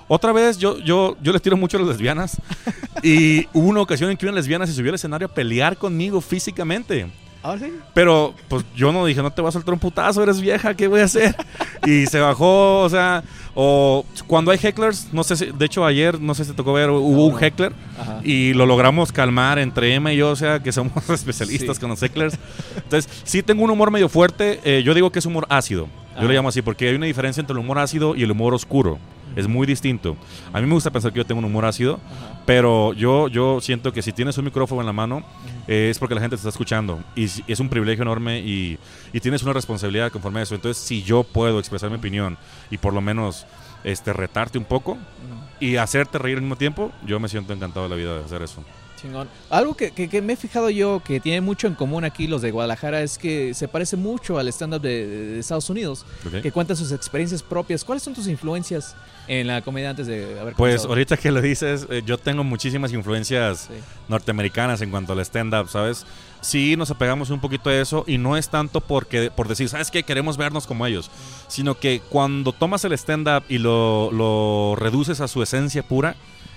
Otra 0.07 0.31
vez, 0.31 0.57
yo, 0.59 0.79
yo, 0.79 1.17
yo 1.21 1.33
les 1.33 1.41
tiro 1.41 1.57
mucho 1.57 1.75
a 1.75 1.81
las 1.81 1.89
lesbianas. 1.89 2.37
y 3.03 3.47
hubo 3.51 3.67
una 3.67 3.81
ocasión 3.81 4.11
en 4.11 4.15
que 4.15 4.25
una 4.27 4.35
lesbiana 4.35 4.65
se 4.65 4.71
subió 4.71 4.91
al 4.91 4.95
escenario 4.95 5.27
a 5.27 5.33
pelear 5.33 5.75
conmigo 5.75 6.21
físicamente. 6.21 7.05
¿Ahora 7.47 7.59
sí? 7.59 7.71
Pero, 7.93 8.33
pues 8.49 8.65
yo 8.75 8.91
no 8.91 9.05
dije, 9.05 9.21
no 9.21 9.31
te 9.31 9.41
voy 9.41 9.47
a 9.47 9.51
soltar 9.53 9.73
un 9.73 9.79
putazo, 9.79 10.21
eres 10.21 10.41
vieja, 10.41 10.73
¿qué 10.73 10.87
voy 10.89 10.99
a 10.99 11.05
hacer? 11.05 11.33
Y 11.85 12.05
se 12.07 12.19
bajó, 12.19 12.81
o 12.81 12.89
sea, 12.89 13.23
o 13.55 14.05
cuando 14.27 14.51
hay 14.51 14.57
hecklers, 14.61 15.07
no 15.13 15.23
sé 15.23 15.37
si, 15.37 15.45
de 15.45 15.65
hecho 15.65 15.85
ayer, 15.85 16.19
no 16.19 16.35
sé 16.35 16.43
si 16.43 16.51
te 16.51 16.57
tocó 16.57 16.73
ver, 16.73 16.89
hubo 16.89 17.25
un 17.25 17.41
heckler 17.41 17.71
Ajá. 17.97 18.19
y 18.23 18.51
lo 18.53 18.65
logramos 18.65 19.13
calmar 19.13 19.59
entre 19.59 19.93
Emma 19.95 20.11
y 20.11 20.17
yo, 20.17 20.31
o 20.31 20.35
sea, 20.35 20.61
que 20.61 20.73
somos 20.73 21.09
especialistas 21.09 21.77
Sí. 21.77 21.81
con 21.81 21.89
los 21.89 22.01
hecklers. 22.03 22.37
Entonces, 22.75 23.09
sí 23.23 23.41
tengo 23.43 23.63
un 23.63 23.69
humor 23.71 23.91
medio 23.91 24.09
fuerte, 24.09 24.59
eh, 24.65 24.83
yo 24.83 24.93
digo 24.93 25.09
que 25.11 25.19
es 25.19 25.25
humor 25.25 25.45
ácido, 25.49 25.87
yo 26.19 26.27
le 26.27 26.33
llamo 26.33 26.49
así, 26.49 26.61
porque 26.61 26.89
hay 26.89 26.95
una 26.95 27.05
diferencia 27.05 27.39
entre 27.39 27.53
el 27.53 27.59
humor 27.59 27.79
ácido 27.79 28.13
y 28.15 28.23
el 28.23 28.31
humor 28.31 28.53
oscuro. 28.53 28.99
Es 29.37 29.47
muy 29.47 29.65
distinto. 29.65 30.17
A 30.51 30.59
mí 30.59 30.67
me 30.67 30.73
gusta 30.73 30.89
pensar 30.91 31.13
que 31.13 31.17
yo 31.19 31.25
tengo 31.25 31.39
un 31.39 31.45
humor 31.45 31.63
ácido, 31.63 32.01
Ajá. 32.05 32.41
pero 32.45 32.91
yo, 32.91 33.29
yo 33.29 33.61
siento 33.61 33.93
que 33.93 34.01
si 34.01 34.11
tienes 34.11 34.37
un 34.37 34.43
micrófono 34.43 34.81
en 34.81 34.87
la 34.87 34.93
mano 34.93 35.23
eh, 35.67 35.87
es 35.89 35.99
porque 35.99 36.15
la 36.15 36.21
gente 36.21 36.35
te 36.35 36.41
está 36.41 36.49
escuchando. 36.49 36.99
Y 37.15 37.25
es 37.25 37.59
un 37.59 37.69
privilegio 37.69 38.01
enorme 38.01 38.39
y, 38.39 38.77
y 39.13 39.19
tienes 39.21 39.43
una 39.43 39.53
responsabilidad 39.53 40.11
conforme 40.11 40.41
a 40.41 40.43
eso. 40.43 40.55
Entonces, 40.55 40.83
si 40.83 41.03
yo 41.03 41.23
puedo 41.23 41.59
expresar 41.59 41.89
mi 41.89 41.95
opinión 41.95 42.37
y 42.69 42.77
por 42.77 42.93
lo 42.93 42.99
menos 42.99 43.45
este, 43.83 44.11
retarte 44.11 44.57
un 44.57 44.65
poco. 44.65 44.97
Y 45.59 45.77
hacerte 45.77 46.17
reír 46.17 46.37
al 46.37 46.41
mismo 46.43 46.55
tiempo, 46.55 46.91
yo 47.05 47.19
me 47.19 47.27
siento 47.29 47.53
encantado 47.53 47.83
de 47.85 47.89
la 47.89 47.95
vida 47.95 48.17
de 48.17 48.23
hacer 48.25 48.41
eso. 48.41 48.63
Chingón. 49.01 49.29
Algo 49.51 49.75
que, 49.77 49.91
que- 49.91 50.09
que 50.09 50.23
me 50.23 50.33
he 50.33 50.35
fijado 50.35 50.71
yo 50.71 51.03
que 51.05 51.19
tiene 51.19 51.39
mucho 51.39 51.67
en 51.67 51.75
común 51.75 52.03
aquí 52.03 52.25
los 52.25 52.41
de 52.41 52.49
Guadalajara 52.49 53.01
es 53.03 53.19
que 53.19 53.53
se 53.53 53.67
parece 53.67 53.95
mucho 53.95 54.39
al 54.39 54.47
stand-up 54.47 54.81
de, 54.81 55.05
de 55.07 55.39
Estados 55.39 55.69
Unidos, 55.69 56.03
que 56.41 56.51
cuentan 56.51 56.75
sus 56.75 56.91
experiencias 56.91 57.43
propias. 57.43 57.83
¿Cuáles 57.83 58.01
son 58.01 58.15
tus 58.15 58.27
influencias 58.27 58.95
en 59.27 59.45
la 59.45 59.61
comedia 59.61 59.91
antes 59.91 60.07
de 60.07 60.23
haber 60.39 60.55
Pues 60.55 60.71
comenzado? 60.77 60.89
ahorita 60.89 61.15
que 61.17 61.31
lo 61.31 61.41
dices, 61.43 61.85
eh, 61.91 62.01
yo 62.03 62.17
tengo 62.17 62.43
muchísimas 62.43 62.91
influencias 62.91 63.67
Sí. 63.69 63.73
norteamericanas 64.07 64.81
en 64.81 64.89
cuanto 64.89 65.13
al 65.13 65.19
stand-up, 65.19 65.69
¿sabes? 65.69 66.05
Sí 66.41 66.75
nos 66.77 66.91
apegamos 66.91 67.29
un 67.29 67.39
poquito 67.39 67.69
a 67.69 67.75
eso 67.75 68.03
y 68.07 68.17
no 68.17 68.37
es 68.37 68.49
tanto 68.49 68.81
porque 68.81 69.31
por 69.31 69.47
decir, 69.47 69.69
¿sabes 69.69 69.91
qué? 69.91 70.03
Queremos 70.03 70.37
vernos 70.37 70.67
como 70.67 70.85
ellos, 70.85 71.09
sino 71.47 71.75
que 71.75 72.01
cuando 72.09 72.53
tomas 72.53 72.85
el 72.85 72.93
stand-up 72.93 73.43
y 73.49 73.57
lo, 73.57 74.11
lo 74.11 74.75
reduces 74.77 75.19
a 75.21 75.27
su 75.27 75.41
esencia 75.41 75.83
pura, 75.83 76.15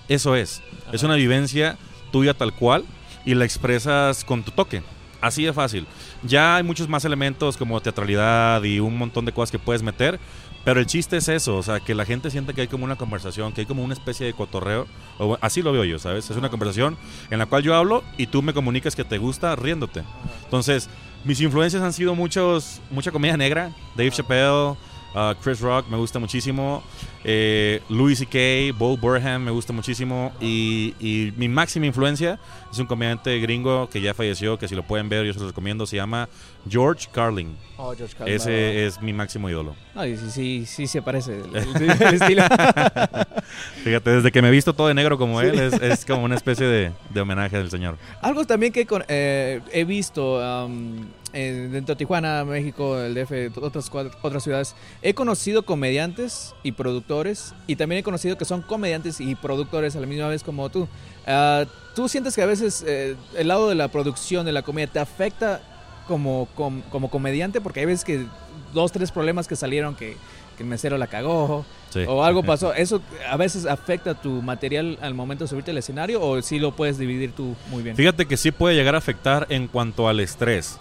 eso 0.09 0.37
es. 0.37 0.63
Es 0.93 1.03
una 1.03 1.15
vivencia 1.15 1.79
tuya 2.13 2.35
tal 2.35 2.53
cual 2.53 2.85
y 3.25 3.35
la 3.35 3.45
expresas 3.45 4.25
con 4.25 4.43
tu 4.43 4.51
toque. 4.51 4.83
Así 5.21 5.45
de 5.45 5.53
fácil. 5.53 5.87
Ya 6.23 6.57
hay 6.57 6.63
muchos 6.63 6.89
más 6.89 7.05
elementos 7.05 7.57
como 7.57 7.81
teatralidad 7.81 8.63
y 8.63 8.81
un 8.81 8.97
montón 8.97 9.25
de 9.25 9.33
cosas 9.33 9.51
que 9.51 9.59
puedes 9.59 9.83
meter, 9.83 10.19
pero 10.65 10.81
el 10.81 10.87
chiste 10.87 11.17
es 11.17 11.29
eso, 11.29 11.57
o 11.57 11.63
sea, 11.63 11.81
que 11.81 11.95
la 11.95 12.05
gente 12.05 12.31
sienta 12.31 12.53
que 12.53 12.63
hay 12.63 12.69
como 12.69 12.85
una 12.85 12.97
conversación, 12.97 13.53
que 13.53 13.63
hay 13.63 13.67
como 13.67 13.83
una 13.83 13.95
especie 13.95 14.27
de 14.27 14.35
cotorreo. 14.35 14.87
o 15.19 15.39
así 15.41 15.63
lo 15.63 15.73
veo 15.73 15.85
yo, 15.85 15.99
¿sabes? 15.99 16.31
Es 16.31 16.37
una 16.37 16.51
conversación 16.51 16.97
en 17.31 17.39
la 17.39 17.47
cual 17.47 17.63
yo 17.63 17.75
hablo 17.75 18.05
y 18.19 18.27
tú 18.27 18.43
me 18.43 18.53
comunicas 18.53 18.95
que 18.95 19.05
te 19.05 19.19
gusta 19.19 19.57
riéndote. 19.57 20.03
Entonces, 20.45 20.89
mis 21.25 21.41
influencias 21.41 21.83
han 21.83 21.93
sido 21.93 22.15
muchos, 22.15 22.81
mucha 22.91 23.11
comedia 23.11 23.37
negra, 23.37 23.73
Dave 23.97 24.11
Chappelle, 24.11 24.77
uh, 25.15 25.35
Chris 25.43 25.61
Rock 25.61 25.89
me 25.89 25.97
gusta 25.97 26.19
muchísimo, 26.19 26.83
eh, 27.25 27.81
Louis 27.89 28.19
C.K., 28.19 28.77
Bo 28.79 28.97
Burham 28.97 29.43
me 29.45 29.51
gusta 29.51 29.73
muchísimo 29.73 30.33
y, 30.41 30.95
y 31.01 31.33
mi 31.37 31.49
máxima 31.49 31.87
influencia 31.87 32.39
es 32.73 32.79
un 32.79 32.87
comediante 32.87 33.39
gringo 33.41 33.89
que 33.91 34.01
ya 34.01 34.15
falleció, 34.15 34.59
que 34.59 34.69
si 34.69 34.75
lo 34.75 34.83
pueden 34.85 35.09
ver 35.09 35.27
yo 35.27 35.33
se 35.33 35.39
los 35.41 35.49
recomiendo, 35.49 35.87
se 35.87 35.97
llama 35.97 36.29
George 36.69 37.09
Carlin. 37.13 37.57
Oh, 37.77 37.95
George 37.97 38.15
Carlin, 38.17 38.35
Ese 38.37 38.87
es 38.87 39.01
mi 39.03 39.13
máximo 39.13 39.49
ídolo. 39.51 39.75
Sí, 40.01 40.17
sí, 40.31 40.67
sí 40.67 40.87
se 40.87 41.03
parece 41.03 41.41
el, 41.41 41.57
el- 41.57 41.91
el 42.03 42.15
estilo. 42.15 42.43
Fíjate, 43.85 44.11
desde 44.11 44.31
que 44.31 44.43
me 44.43 44.49
he 44.49 44.51
visto 44.51 44.73
todo 44.75 44.89
de 44.89 44.95
negro 44.95 45.19
como 45.19 45.41
él, 45.41 45.59
es, 45.59 45.73
es 45.75 46.05
como 46.05 46.25
una 46.25 46.35
especie 46.37 46.67
de, 46.67 46.93
de 47.11 47.21
homenaje 47.21 47.57
del 47.57 47.71
señor. 47.71 47.97
Algo 48.23 48.45
también 48.47 48.73
que 48.73 48.87
con- 48.87 49.05
eh, 49.09 49.61
he 49.73 49.85
visto 49.85 50.39
um, 50.67 51.07
en- 51.33 51.73
dentro 51.73 51.95
de 51.95 51.99
Tijuana, 51.99 52.45
México, 52.45 52.99
el 52.99 53.15
DF, 53.15 53.57
otras, 53.63 53.91
otras 54.23 54.43
ciudades, 54.43 54.75
he 55.03 55.15
conocido 55.15 55.63
comediantes 55.65 56.55
y 56.63 56.73
productores 56.73 57.55
y 57.67 57.77
también 57.77 58.01
he 58.01 58.03
conocido 58.03 58.37
que 58.39 58.45
son 58.45 58.63
comediantes 58.63 59.21
y 59.21 59.35
productores 59.35 59.97
a 59.97 60.01
la 60.01 60.07
misma 60.07 60.29
vez 60.29 60.43
como 60.43 60.69
tú. 60.71 60.89
Ah, 61.27 61.65
¿Tú 61.95 62.09
sientes 62.09 62.35
que 62.37 62.43
a 62.43 62.47
veces 62.47 62.85
eh, 62.87 63.17
el 63.37 63.49
lado 63.49 63.69
de 63.69 63.75
la 63.75 63.89
producción 63.89 64.47
de 64.47 64.53
la 64.53 64.63
comedia 64.63 64.87
te 64.93 64.99
afecta 65.01 65.61
como, 66.07 66.49
com- 66.55 66.83
como 66.91 67.11
comediante? 67.11 67.61
Porque 67.61 67.81
hay 67.81 67.87
veces 67.87 68.05
que 68.05 68.27
dos, 68.73 68.93
tres 68.93 69.11
problemas 69.11 69.47
que 69.49 69.57
salieron 69.57 69.95
que, 69.97 70.17
que 70.57 70.63
el 70.63 70.69
mesero 70.69 70.99
la 70.99 71.07
cagó 71.09 71.65
Sí. 71.91 72.05
o 72.07 72.23
algo 72.23 72.45
pasó. 72.45 72.73
¿Eso 72.75 73.03
a 73.29 73.37
veces 73.37 73.67
afecta 73.67 74.15
tu 74.15 74.43
material 74.43 74.97
al 75.03 75.13
momento 75.13 75.43
de 75.43 75.49
subirte 75.49 75.73
al 75.73 75.79
escenario 75.79 76.23
o 76.23 76.41
sí 76.41 76.61
lo 76.61 76.71
puedes 76.77 76.99
dividir 76.99 77.33
tú 77.33 77.57
muy 77.69 77.83
bien? 77.83 77.97
Fíjate 77.97 78.27
que 78.27 78.37
sí 78.37 78.53
puede 78.53 78.77
llegar 78.77 78.95
a 78.95 78.99
afectar 78.99 79.47
en 79.51 79.67
cuanto 79.67 80.07
al 80.09 80.21
estrés, 80.21 80.79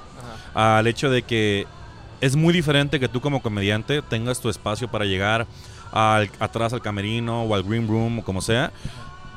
Ajá. 0.54 0.78
al 0.78 0.88
hecho 0.88 1.10
de 1.10 1.24
que 1.24 1.68
es 2.22 2.36
muy 2.36 2.54
diferente 2.54 3.00
que 3.00 3.08
tú 3.08 3.22
como 3.22 3.42
comediante 3.42 4.02
tengas 4.02 4.40
tu 4.42 4.50
espacio 4.50 4.90
para 4.90 5.06
llegar 5.06 5.48
al, 5.92 6.30
atrás 6.40 6.74
al 6.74 6.82
camerino 6.82 7.44
o 7.44 7.56
al 7.56 7.64
green 7.64 7.88
room 7.88 8.20
o 8.20 8.24
como 8.24 8.42
sea, 8.42 8.72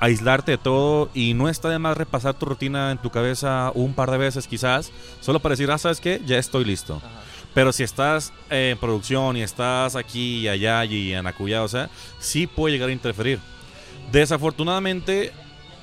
aislarte 0.00 0.52
de 0.52 0.58
todo 0.58 1.10
y 1.14 1.34
no 1.34 1.48
está 1.48 1.68
de 1.68 1.78
más 1.78 1.96
repasar 1.96 2.34
tu 2.34 2.46
rutina 2.46 2.90
en 2.90 2.98
tu 2.98 3.10
cabeza 3.10 3.70
un 3.74 3.94
par 3.94 4.10
de 4.10 4.18
veces 4.18 4.48
quizás, 4.48 4.90
solo 5.20 5.40
para 5.40 5.52
decir, 5.52 5.70
ah, 5.70 5.78
¿sabes 5.78 6.00
qué? 6.00 6.20
Ya 6.26 6.38
estoy 6.38 6.64
listo. 6.64 6.96
Ajá. 6.96 7.22
Pero 7.54 7.72
si 7.72 7.82
estás 7.82 8.32
eh, 8.50 8.70
en 8.72 8.78
producción 8.78 9.36
y 9.36 9.42
estás 9.42 9.96
aquí 9.96 10.40
y 10.40 10.48
allá 10.48 10.84
y 10.84 11.12
en 11.12 11.26
Acuya, 11.26 11.62
o 11.62 11.68
sea, 11.68 11.90
sí 12.18 12.46
puede 12.46 12.74
llegar 12.74 12.88
a 12.88 12.92
interferir. 12.92 13.38
Desafortunadamente, 14.10 15.32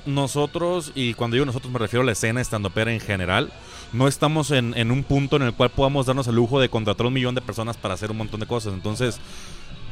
nosotros, 0.06 0.92
y 0.94 1.14
cuando 1.14 1.34
digo 1.34 1.46
nosotros 1.46 1.72
me 1.72 1.78
refiero 1.78 2.02
a 2.02 2.06
la 2.06 2.12
escena 2.12 2.40
estandopera 2.40 2.92
en 2.92 3.00
general, 3.00 3.52
no 3.92 4.08
estamos 4.08 4.50
en, 4.50 4.74
en 4.76 4.90
un 4.90 5.02
punto 5.02 5.36
en 5.36 5.42
el 5.42 5.52
cual 5.52 5.70
podamos 5.70 6.06
darnos 6.06 6.26
el 6.28 6.36
lujo 6.36 6.60
de 6.60 6.68
contratar 6.68 7.06
un 7.06 7.12
millón 7.12 7.34
de 7.34 7.40
personas 7.40 7.76
para 7.76 7.94
hacer 7.94 8.10
un 8.10 8.18
montón 8.18 8.40
de 8.40 8.46
cosas. 8.46 8.72
Entonces, 8.72 9.18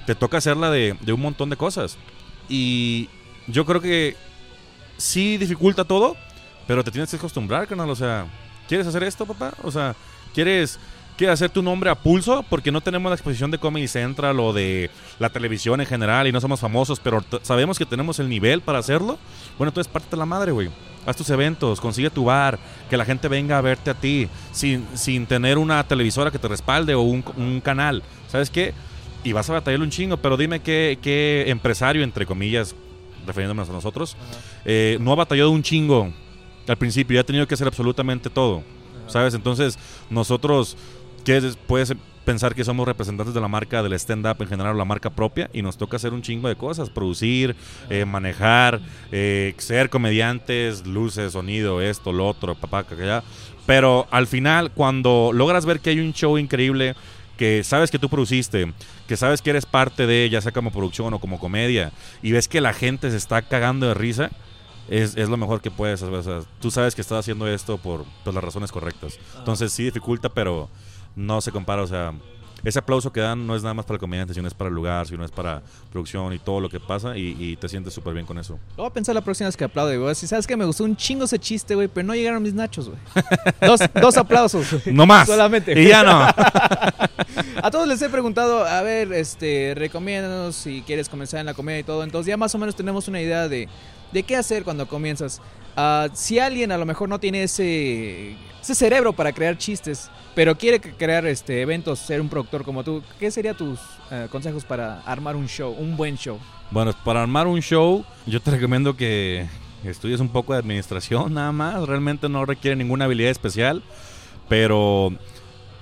te 0.06 0.14
toca 0.14 0.38
hacerla 0.38 0.70
de, 0.70 0.96
de 1.00 1.12
un 1.12 1.20
montón 1.20 1.50
de 1.50 1.56
cosas. 1.56 1.98
Y 2.48 3.08
yo 3.46 3.64
creo 3.66 3.80
que 3.80 4.16
sí 4.96 5.36
dificulta 5.36 5.84
todo, 5.84 6.16
pero 6.66 6.84
te 6.84 6.90
tienes 6.90 7.10
que 7.10 7.16
acostumbrar, 7.16 7.66
carnal. 7.66 7.90
O 7.90 7.96
sea, 7.96 8.26
¿quieres 8.68 8.86
hacer 8.86 9.02
esto, 9.02 9.26
papá? 9.26 9.52
O 9.62 9.70
sea, 9.70 9.94
¿quieres, 10.32 10.78
¿quieres 11.18 11.34
hacer 11.34 11.50
tu 11.50 11.62
nombre 11.62 11.90
a 11.90 11.96
pulso? 11.96 12.44
Porque 12.48 12.72
no 12.72 12.80
tenemos 12.80 13.10
la 13.10 13.16
exposición 13.16 13.50
de 13.50 13.58
Comedy 13.58 13.88
Central 13.88 14.38
o 14.40 14.52
de 14.52 14.88
la 15.18 15.28
televisión 15.28 15.80
en 15.80 15.87
general 15.87 16.28
y 16.28 16.32
no 16.32 16.40
somos 16.40 16.60
famosos, 16.60 17.00
pero 17.00 17.22
sabemos 17.42 17.76
que 17.76 17.84
tenemos 17.84 18.20
el 18.20 18.28
nivel 18.28 18.62
para 18.62 18.78
hacerlo. 18.78 19.18
Bueno, 19.58 19.70
entonces 19.70 19.92
parte 19.92 20.16
la 20.16 20.25
madre, 20.25 20.52
güey. 20.52 20.70
Haz 21.04 21.16
tus 21.16 21.28
eventos, 21.30 21.80
consigue 21.80 22.08
tu 22.10 22.25
bar, 22.25 22.58
que 22.88 22.96
la 22.96 23.04
gente 23.04 23.28
venga 23.28 23.58
a 23.58 23.60
verte 23.60 23.90
a 23.90 23.94
ti, 23.94 24.28
sin, 24.52 24.87
sin 24.94 25.26
tener 25.26 25.58
una 25.58 25.82
televisora 25.82 26.30
que 26.30 26.38
te 26.38 26.48
respalde 26.48 26.94
o 26.94 27.00
un, 27.00 27.25
un 27.37 27.60
canal. 27.60 28.02
¿Sabes 28.28 28.48
qué? 28.48 28.72
Y 29.25 29.32
vas 29.32 29.50
a 29.50 29.54
batallarle 29.54 29.84
un 29.84 29.90
chingo, 29.90 30.18
pero 30.18 30.37
dime 30.37 30.60
qué, 30.60 30.98
qué 31.02 31.46
empresario, 31.48 32.04
entre 32.04 32.26
comillas, 32.26 32.76
refiriéndonos 33.26 33.68
a 33.68 33.72
nosotros, 33.72 34.16
eh, 34.64 34.98
no 35.00 35.12
ha 35.12 35.16
batallado 35.16 35.50
un 35.50 35.62
chingo 35.62 36.12
al 36.68 36.76
principio 36.76 37.16
y 37.16 37.18
ha 37.18 37.25
tenido 37.25 37.46
que 37.48 37.54
hacer 37.54 37.66
absolutamente 37.66 38.30
todo. 38.30 38.62
¿Sabes? 39.08 39.32
Entonces, 39.32 39.78
nosotros, 40.10 40.76
¿qué 41.25 41.37
es? 41.37 41.56
puedes 41.56 41.94
pensar 42.28 42.54
que 42.54 42.62
somos 42.62 42.87
representantes 42.87 43.32
de 43.34 43.40
la 43.40 43.48
marca 43.48 43.82
del 43.82 43.94
stand-up 43.94 44.37
en 44.40 44.48
general, 44.48 44.76
la 44.76 44.84
marca 44.84 45.08
propia, 45.08 45.48
y 45.54 45.62
nos 45.62 45.78
toca 45.78 45.96
hacer 45.96 46.12
un 46.12 46.20
chingo 46.20 46.46
de 46.48 46.56
cosas, 46.56 46.90
producir, 46.90 47.56
eh, 47.88 48.04
manejar, 48.04 48.80
eh, 49.10 49.54
ser 49.56 49.88
comediantes, 49.88 50.87
luces, 50.87 51.32
sonido, 51.32 51.80
esto, 51.80 52.12
lo 52.12 52.28
otro, 52.28 52.54
papá, 52.54 52.84
allá. 52.90 53.22
Pero 53.64 54.06
al 54.10 54.26
final, 54.26 54.70
cuando 54.72 55.30
logras 55.32 55.64
ver 55.64 55.80
que 55.80 55.88
hay 55.88 56.00
un 56.00 56.12
show 56.12 56.37
increíble, 56.37 56.94
que 57.38 57.64
sabes 57.64 57.90
que 57.90 57.98
tú 57.98 58.10
produciste, 58.10 58.75
que 59.06 59.16
sabes 59.16 59.40
que 59.40 59.48
eres 59.48 59.64
parte 59.64 60.06
de, 60.06 60.28
ya 60.28 60.42
sea 60.42 60.52
como 60.52 60.70
producción 60.70 61.14
o 61.14 61.20
como 61.20 61.38
comedia, 61.38 61.92
y 62.22 62.32
ves 62.32 62.46
que 62.46 62.60
la 62.60 62.75
gente 62.75 63.10
se 63.10 63.16
está 63.16 63.40
cagando 63.40 63.88
de 63.88 63.94
risa, 63.94 64.30
es, 64.90 65.16
es 65.16 65.28
lo 65.30 65.38
mejor 65.38 65.62
que 65.62 65.70
puedes. 65.70 66.02
O 66.02 66.22
sea, 66.22 66.40
tú 66.60 66.70
sabes 66.70 66.94
que 66.94 67.00
estás 67.00 67.20
haciendo 67.20 67.48
esto 67.48 67.78
por, 67.78 68.04
por 68.25 68.34
las 68.34 68.44
razones 68.44 68.72
correctas. 68.72 69.18
Entonces 69.38 69.72
sí 69.72 69.84
dificulta, 69.84 70.28
pero 70.28 70.68
no 71.18 71.40
se 71.40 71.52
compara. 71.52 71.82
O 71.82 71.87
sea, 71.87 72.14
ese 72.64 72.78
aplauso 72.78 73.12
que 73.12 73.20
dan 73.20 73.46
no 73.46 73.54
es 73.54 73.62
nada 73.62 73.75
más 73.75 73.84
para 73.84 73.96
el 73.96 74.00
comediante, 74.00 74.34
sino 74.34 74.48
es 74.48 74.54
para 74.54 74.68
el 74.68 74.75
lugar, 74.75 75.06
sino 75.06 75.25
es 75.25 75.30
para 75.30 75.62
producción 75.90 76.32
y 76.32 76.38
todo 76.38 76.60
lo 76.60 76.68
que 76.68 76.80
pasa, 76.80 77.16
y, 77.16 77.37
y 77.38 77.56
te 77.56 77.68
sientes 77.68 77.94
súper 77.94 78.14
bien 78.14 78.26
con 78.26 78.38
eso. 78.38 78.58
Lo 78.76 78.84
voy 78.84 78.90
a 78.90 78.92
pensar 78.92 79.14
la 79.14 79.20
próxima 79.20 79.48
vez 79.48 79.56
que 79.56 79.64
aplaude, 79.64 79.96
güey. 79.96 80.14
Si 80.14 80.26
sabes 80.26 80.46
que 80.46 80.56
me 80.56 80.64
gustó 80.64 80.84
un 80.84 80.96
chingo 80.96 81.25
ese 81.25 81.38
chiste, 81.38 81.75
güey, 81.75 81.88
pero 81.88 82.06
no 82.06 82.14
llegaron 82.14 82.42
mis 82.42 82.54
nachos, 82.54 82.88
güey. 82.88 83.00
Dos, 83.60 83.80
dos 84.00 84.16
aplausos. 84.16 84.87
No 84.87 85.06
más. 85.06 85.26
Solamente. 85.28 85.80
Y 85.80 85.88
ya 85.88 86.02
no. 86.02 86.26
A 87.62 87.70
todos 87.70 87.87
les 87.87 88.00
he 88.02 88.08
preguntado, 88.08 88.64
a 88.64 88.82
ver, 88.82 89.12
este, 89.12 89.75
recomiéndanos 89.76 90.56
si 90.56 90.82
quieres 90.82 91.08
comenzar 91.08 91.40
en 91.40 91.46
la 91.46 91.54
comedia 91.54 91.80
y 91.80 91.84
todo. 91.84 92.02
Entonces 92.02 92.28
ya 92.28 92.37
más 92.37 92.54
o 92.54 92.58
menos 92.58 92.75
tenemos 92.75 93.08
una 93.08 93.20
idea 93.20 93.48
de, 93.48 93.68
de 94.12 94.22
qué 94.22 94.37
hacer 94.37 94.64
cuando 94.64 94.87
comienzas. 94.88 95.40
Ah, 95.76 96.08
si 96.12 96.38
alguien 96.38 96.72
a 96.72 96.78
lo 96.78 96.87
mejor 96.87 97.08
no 97.08 97.20
tiene 97.20 97.44
ese, 97.44 98.37
ese 98.60 98.74
cerebro 98.74 99.12
para 99.12 99.32
crear 99.32 99.56
chistes, 99.56 100.10
pero 100.34 100.56
quiere 100.56 100.80
crear 100.80 101.26
este, 101.26 101.62
eventos, 101.62 101.98
ser 101.98 102.20
un 102.20 102.28
productor 102.28 102.64
como 102.64 102.84
tú, 102.84 103.02
¿qué 103.18 103.30
serían 103.30 103.56
tus 103.56 103.78
eh, 104.10 104.28
consejos 104.30 104.64
para 104.64 105.00
armar 105.02 105.36
un 105.36 105.48
show, 105.48 105.74
un 105.78 105.96
buen 105.96 106.16
show? 106.16 106.38
Bueno, 106.70 106.92
para 107.04 107.22
armar 107.22 107.46
un 107.46 107.60
show, 107.60 108.04
yo 108.26 108.40
te 108.40 108.50
recomiendo 108.50 108.96
que 108.96 109.46
estudies 109.84 110.20
un 110.20 110.28
poco 110.28 110.52
de 110.52 110.58
administración 110.58 111.34
nada 111.34 111.52
más. 111.52 111.86
Realmente 111.86 112.28
no 112.28 112.44
requiere 112.44 112.76
ninguna 112.76 113.06
habilidad 113.06 113.30
especial, 113.30 113.82
pero 114.48 115.12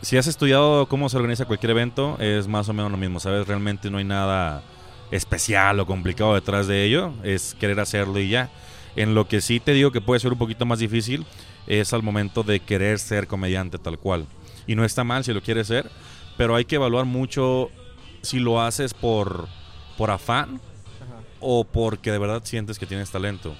si 0.03 0.17
has 0.17 0.27
estudiado 0.27 0.87
cómo 0.87 1.09
se 1.09 1.17
organiza 1.17 1.47
cualquier 1.47 1.71
evento, 1.71 2.17
es 2.21 2.47
más 2.47 2.69
o 2.69 2.73
menos 2.73 2.91
lo 2.91 2.97
mismo, 2.97 3.21
¿sabes? 3.21 3.47
Realmente 3.47 3.91
no 3.91 3.99
hay 3.99 4.05
nada 4.05 4.63
especial 5.11 5.81
o 5.81 5.87
complicado 5.87 6.35
detrás 6.35 6.67
de 6.67 6.85
ello, 6.85 7.13
es 7.23 7.57
querer 7.59 7.81
hacerlo 7.81 8.19
y 8.21 8.29
ya. 8.29 8.51
En 8.97 9.15
lo 9.15 9.29
que 9.29 9.41
sí 9.41 9.61
te 9.61 9.73
digo 9.73 9.93
que 9.93 10.01
puede 10.01 10.21
ser 10.21 10.33
un 10.33 10.39
poquito 10.39 10.65
más 10.65 10.79
difícil 10.79 11.27
es 11.67 11.93
al 11.93 12.03
momento 12.03 12.43
de 12.43 12.61
querer 12.61 12.99
ser 12.99 13.27
comediante 13.27 13.79
tal 13.79 13.99
cual. 13.99 14.27
Y 14.67 14.75
no 14.75 14.85
está 14.85 15.05
mal 15.05 15.25
si 15.25 15.33
lo 15.33 15.43
quieres 15.43 15.67
ser, 15.69 15.91
pero 16.37 16.55
hay 16.57 16.65
que 16.65 16.77
evaluar 16.77 17.05
mucho 17.05 17.71
si 18.23 18.39
lo 18.39 18.61
haces 18.61 18.95
por, 18.95 19.49
por 19.97 20.11
afán 20.11 20.61
o 21.41 21.65
porque 21.65 22.11
de 22.13 22.19
verdad 22.19 22.43
sientes 22.45 22.79
que 22.79 22.87
tienes 22.87 23.11
talento. 23.11 23.55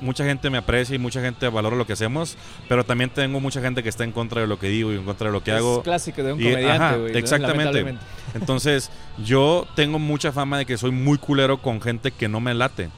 Mucha 0.00 0.24
gente 0.24 0.48
me 0.48 0.58
aprecia 0.58 0.94
y 0.94 0.98
mucha 0.98 1.20
gente 1.20 1.48
valora 1.48 1.74
lo 1.74 1.84
que 1.84 1.92
hacemos, 1.94 2.36
pero 2.68 2.84
también 2.84 3.10
tengo 3.10 3.40
mucha 3.40 3.60
gente 3.60 3.82
que 3.82 3.88
está 3.88 4.04
en 4.04 4.12
contra 4.12 4.40
de 4.40 4.46
lo 4.46 4.56
que 4.58 4.68
digo 4.68 4.92
y 4.92 4.96
en 4.96 5.04
contra 5.04 5.26
de 5.26 5.32
lo 5.32 5.42
que 5.42 5.50
hago. 5.50 5.78
Es 5.78 5.82
clásico 5.84 6.22
de 6.22 6.34
un 6.34 6.40
Y- 6.40 6.44
comediante, 6.44 6.84
ajá, 6.84 6.96
exactamente. 7.18 7.96
Entonces, 8.34 8.90
yo 9.24 9.66
tengo 9.74 9.98
mucha 9.98 10.30
fama 10.30 10.58
de 10.58 10.66
que 10.66 10.78
soy 10.78 10.92
muy 10.92 11.18
culero 11.18 11.60
con 11.60 11.80
gente 11.80 12.12
que 12.12 12.28
no 12.28 12.38
me 12.38 12.54
late. 12.54 12.90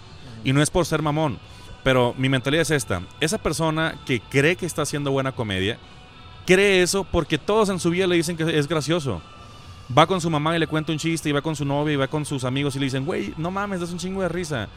Y 0.45 0.53
no 0.53 0.61
es 0.61 0.69
por 0.69 0.85
ser 0.85 1.01
mamón, 1.01 1.39
pero 1.83 2.15
mi 2.19 2.29
mentalidad 2.29 2.63
es 2.63 2.71
esta. 2.71 3.03
Esa 3.21 3.39
persona 3.39 3.99
que 4.05 4.21
cree 4.21 4.57
que 4.57 4.67
está 4.67 4.83
haciendo 4.83 5.11
buena 5.11 5.33
comedia, 5.33 5.79
cree 6.47 6.83
eso 6.83 7.05
porque 7.05 7.39
todos 7.39 7.69
en 7.69 7.79
su 7.79 7.91
vida 7.91 8.07
le 8.07 8.17
dicen 8.17 8.37
que 8.37 8.59
es 8.59 8.69
gracioso. 8.69 9.21
Va 9.97 10.07
con 10.07 10.21
su 10.21 10.31
mamá 10.31 10.55
y 10.57 10.61
le 10.61 10.67
cuenta 10.67 10.93
un 10.93 10.99
chiste, 10.99 11.29
y 11.29 11.33
va 11.33 11.43
con 11.43 11.57
su 11.57 11.65
novia, 11.65 11.95
y 11.95 11.97
va 11.97 12.07
con 12.07 12.25
sus 12.25 12.45
amigos 12.45 12.77
y 12.77 12.79
le 12.79 12.85
dicen, 12.85 13.05
güey, 13.05 13.35
no 13.37 13.51
mames, 13.51 13.81
das 13.81 13.91
un 13.91 13.99
chingo 13.99 14.23
de 14.23 14.29
risa. 14.29 14.69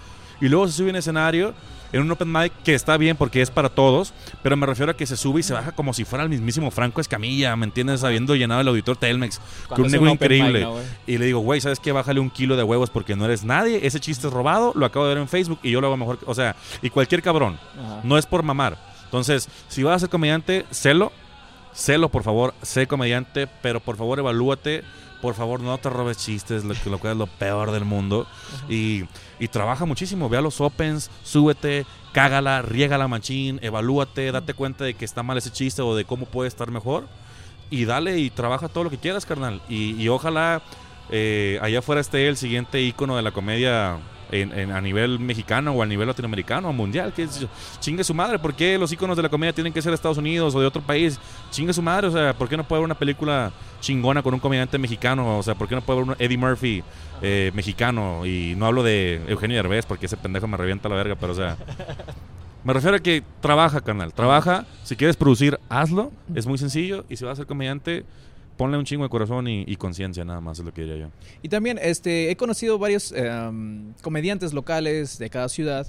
Y 0.42 0.50
luego 0.50 0.68
se 0.68 0.74
sube 0.74 0.90
en 0.90 0.96
escenario 0.96 1.54
en 1.94 2.02
un 2.02 2.12
open 2.12 2.30
mic 2.32 2.52
que 2.66 2.74
está 2.76 2.98
bien 2.98 3.16
porque 3.16 3.42
es 3.42 3.50
para 3.52 3.70
todos, 3.70 4.14
pero 4.42 4.58
me 4.58 4.66
refiero 4.66 4.92
a 4.92 4.96
que 4.98 5.06
se 5.06 5.16
sube 5.16 5.40
y 5.40 5.44
se 5.44 5.54
baja 5.54 5.72
como 5.72 5.94
si 5.94 6.04
fuera 6.04 6.24
el 6.24 6.30
mismísimo 6.30 6.70
Franco 6.72 7.00
Escamilla, 7.00 7.56
¿me 7.56 7.66
entiendes? 7.66 8.04
Habiendo 8.04 8.36
llenado 8.36 8.60
el 8.62 8.68
auditor 8.68 8.98
Telmex 8.98 9.38
con 9.38 9.48
Cuando 9.68 9.82
un 9.84 9.86
es 9.88 9.92
negro 9.94 10.06
mic, 10.12 10.14
increíble. 10.22 10.68
y 11.08 11.18
le 11.18 11.26
digo, 11.26 11.40
güey, 11.40 11.62
¿sabes 11.62 11.80
qué? 11.80 11.92
Bájale 11.92 12.20
un 12.20 12.30
kilo 12.30 12.58
de 12.58 12.64
huevos 12.64 12.90
porque 12.90 13.16
no 13.16 13.24
eres 13.26 13.44
nadie. 13.46 13.80
Ese 13.88 14.00
chiste 14.00 14.28
es 14.28 14.34
robado, 14.34 14.74
lo 14.76 14.86
acabo 14.86 15.06
de 15.06 15.14
ver 15.14 15.22
en 15.22 15.30
Facebook 15.30 15.60
y 15.64 15.72
yo 15.72 15.80
lo 15.80 15.88
hago 15.88 15.98
mejor. 15.98 16.18
que- 16.20 16.26
O 16.28 16.34
sea, 16.36 16.56
y 16.82 16.90
cualquier 16.90 17.22
cabrón. 17.22 17.58
Ajá. 17.80 18.02
No 18.04 18.18
es 18.18 18.26
por 18.26 18.44
mamar. 18.44 18.78
Entonces, 19.06 19.48
si 19.70 19.84
vas 19.84 19.96
a 19.98 20.00
ser 20.00 20.10
comediante, 20.10 20.66
sélo. 20.72 21.12
Sélo, 21.74 22.10
por 22.10 22.24
favor. 22.24 22.54
Sé 22.62 22.88
comediante, 22.88 23.48
pero 23.62 23.80
por 23.80 23.98
favor 23.98 24.20
evalúate. 24.20 24.84
Por 25.24 25.36
favor, 25.36 25.62
no 25.62 25.78
te 25.78 25.90
robes 25.90 26.18
chistes, 26.18 26.66
lo, 26.66 26.74
que- 26.76 26.90
lo 26.90 27.00
cual 27.00 27.14
es 27.14 27.18
lo 27.18 27.28
peor 27.28 27.72
del 27.72 27.86
mundo. 27.86 28.28
Y, 28.68 29.06
y 29.40 29.48
trabaja 29.48 29.86
muchísimo. 29.86 30.28
Ve 30.28 30.38
a 30.38 30.42
los 30.42 30.60
opens, 30.60 31.10
súbete, 31.24 31.86
cágala, 32.12 32.62
riégala 32.62 33.08
machín, 33.08 33.58
evalúate, 33.64 34.32
date 34.34 34.54
cuenta 34.54 34.84
de 34.84 34.96
que 34.96 35.06
está 35.06 35.24
mal 35.24 35.38
ese 35.38 35.50
chiste 35.50 35.82
o 35.82 35.96
de 35.96 36.04
cómo 36.04 36.26
puede 36.26 36.50
estar 36.50 36.70
mejor. 36.70 37.08
Y 37.70 37.86
dale 37.86 38.20
y 38.20 38.30
trabaja 38.32 38.68
todo 38.68 38.84
lo 38.84 38.90
que 38.90 38.98
quieras, 38.98 39.26
carnal. 39.26 39.62
Y, 39.70 39.96
y 40.00 40.10
ojalá 40.10 40.62
eh, 41.10 41.58
allá 41.62 41.80
afuera 41.80 42.02
esté 42.02 42.28
el 42.28 42.36
siguiente 42.36 42.82
ícono 42.82 43.16
de 43.16 43.22
la 43.22 43.32
comedia 43.32 44.00
en- 44.32 44.52
en- 44.58 44.72
a 44.72 44.80
nivel 44.82 45.20
mexicano 45.20 45.72
o 45.74 45.82
a 45.82 45.86
nivel 45.86 46.08
latinoamericano 46.08 46.70
o 46.70 46.74
mundial. 46.74 47.14
Que 47.14 47.24
es- 47.24 47.46
chingue 47.80 48.04
su 48.04 48.14
madre. 48.14 48.40
¿Por 48.40 48.54
qué 48.54 48.78
los 48.78 48.92
íconos 48.92 49.18
de 49.18 49.24
la 49.24 49.30
comedia 49.30 49.54
tienen 49.54 49.74
que 49.74 49.82
ser 49.82 49.92
de 49.92 49.96
Estados 49.96 50.18
Unidos 50.18 50.54
o 50.56 50.60
de 50.60 50.66
otro 50.68 50.82
país? 50.82 51.20
Chingue 51.52 51.74
su 51.74 51.82
madre. 51.82 52.08
O 52.08 52.12
sea, 52.12 52.34
¿por 52.34 52.48
qué 52.50 52.58
no 52.58 52.64
puede 52.64 52.80
haber 52.80 52.86
una 52.86 52.98
película 53.00 53.52
chingona 53.82 54.22
con 54.24 54.34
un 54.34 54.40
comediante 54.40 54.78
mexicano? 54.78 55.38
O 55.38 55.44
sea, 55.44 55.56
¿por 55.56 55.68
qué 55.68 55.76
no 55.76 55.82
puede 55.82 56.00
haber 56.00 56.10
un 56.12 56.16
Eddie 56.20 56.38
Murphy 56.38 56.84
eh, 57.22 57.52
mexicano? 57.54 58.26
Y 58.26 58.54
no 58.58 58.66
hablo 58.66 58.84
de 58.84 59.22
Eugenio 59.28 59.58
Derbez 59.58 59.86
porque 59.86 60.06
ese 60.08 60.18
pendejo 60.18 60.48
me 60.48 60.58
revienta 60.58 60.90
la 60.90 60.96
verga, 60.96 61.16
pero 61.16 61.34
o 61.34 61.36
sea... 61.36 61.58
Me 62.64 62.72
refiero 62.72 62.96
a 62.96 63.00
que 63.00 63.22
trabaja, 63.42 63.82
canal. 63.82 64.14
Trabaja. 64.14 64.66
Si 64.84 64.96
quieres 64.96 65.18
producir, 65.18 65.60
hazlo. 65.68 66.14
Es 66.34 66.46
muy 66.48 66.58
sencillo. 66.58 67.04
Y 67.10 67.18
si 67.18 67.26
vas 67.26 67.34
a 67.34 67.36
ser 67.42 67.46
comediante, 67.46 68.06
ponle 68.58 68.78
un 68.78 68.86
chingo 68.86 69.04
de 69.04 69.10
corazón 69.10 69.48
y, 69.48 69.64
y 69.68 69.76
conciencia, 69.76 70.24
nada 70.26 70.42
más, 70.42 70.60
es 70.60 70.66
lo 70.66 70.74
que 70.74 70.82
diría 70.82 70.98
yo. 70.98 71.08
Y 71.42 71.50
también 71.50 71.80
este, 71.82 72.32
he 72.32 72.36
conocido 72.36 72.78
varios 72.78 73.12
em, 73.12 73.94
comediantes 74.02 74.54
locales 74.54 75.18
de 75.18 75.30
cada 75.30 75.50
ciudad 75.50 75.88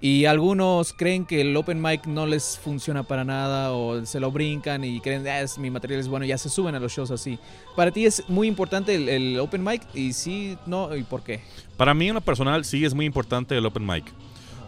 y 0.00 0.26
algunos 0.26 0.92
creen 0.92 1.24
que 1.24 1.40
el 1.40 1.56
open 1.56 1.80
mic 1.80 2.06
no 2.06 2.26
les 2.26 2.58
funciona 2.58 3.04
para 3.04 3.24
nada 3.24 3.72
o 3.72 4.04
se 4.04 4.20
lo 4.20 4.30
brincan 4.30 4.84
y 4.84 5.00
creen, 5.00 5.26
"Ah, 5.26 5.40
es, 5.40 5.56
mi 5.56 5.70
material 5.70 6.00
es 6.00 6.08
bueno, 6.08 6.26
ya 6.26 6.36
se 6.36 6.50
suben 6.50 6.74
a 6.74 6.80
los 6.80 6.92
shows 6.92 7.10
así. 7.10 7.38
Para 7.74 7.90
ti 7.90 8.04
es 8.04 8.22
muy 8.28 8.46
importante 8.48 8.94
el, 8.94 9.08
el 9.08 9.40
open 9.40 9.64
mic 9.64 9.82
y 9.94 10.12
sí, 10.12 10.58
no, 10.66 10.94
¿y 10.94 11.04
por 11.04 11.22
qué? 11.22 11.40
Para 11.76 11.94
mí, 11.94 12.08
en 12.08 12.14
lo 12.14 12.20
personal, 12.20 12.64
sí 12.64 12.84
es 12.84 12.92
muy 12.92 13.06
importante 13.06 13.56
el 13.56 13.64
open 13.64 13.86
mic. 13.86 14.04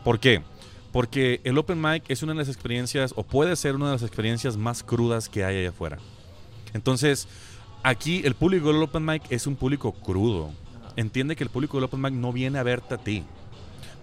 ¿Por 0.04 0.20
qué? 0.20 0.42
Porque 0.92 1.40
el 1.44 1.58
open 1.58 1.82
mic 1.82 2.04
es 2.08 2.22
una 2.22 2.32
de 2.32 2.38
las 2.38 2.48
experiencias, 2.48 3.12
o 3.16 3.22
puede 3.22 3.54
ser 3.56 3.74
una 3.74 3.86
de 3.86 3.92
las 3.92 4.02
experiencias 4.02 4.56
más 4.56 4.82
crudas 4.82 5.28
que 5.28 5.44
hay 5.44 5.58
allá 5.58 5.68
afuera. 5.68 5.98
Entonces, 6.75 7.28
aquí 7.82 8.23
el 8.25 8.35
público 8.35 8.73
del 8.73 8.82
open 8.82 9.04
mic 9.04 9.23
es 9.30 9.46
un 9.46 9.56
público 9.56 9.92
crudo. 9.92 10.50
Entiende 10.96 11.37
que 11.37 11.44
el 11.44 11.50
público 11.50 11.76
del 11.76 11.85
open 11.85 12.00
mic 12.00 12.12
no 12.12 12.32
viene 12.32 12.58
a 12.58 12.62
verte 12.62 12.94
a 12.94 12.99
ti. 12.99 13.25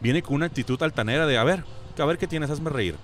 Viene 0.01 0.21
con 0.21 0.35
una 0.35 0.45
actitud 0.45 0.81
altanera 0.83 1.25
de, 1.25 1.37
a 1.37 1.43
ver, 1.43 1.63
a 1.97 2.05
ver 2.05 2.17
qué 2.17 2.27
tienes, 2.27 2.49
hazme 2.49 2.69
reír. 2.69 2.95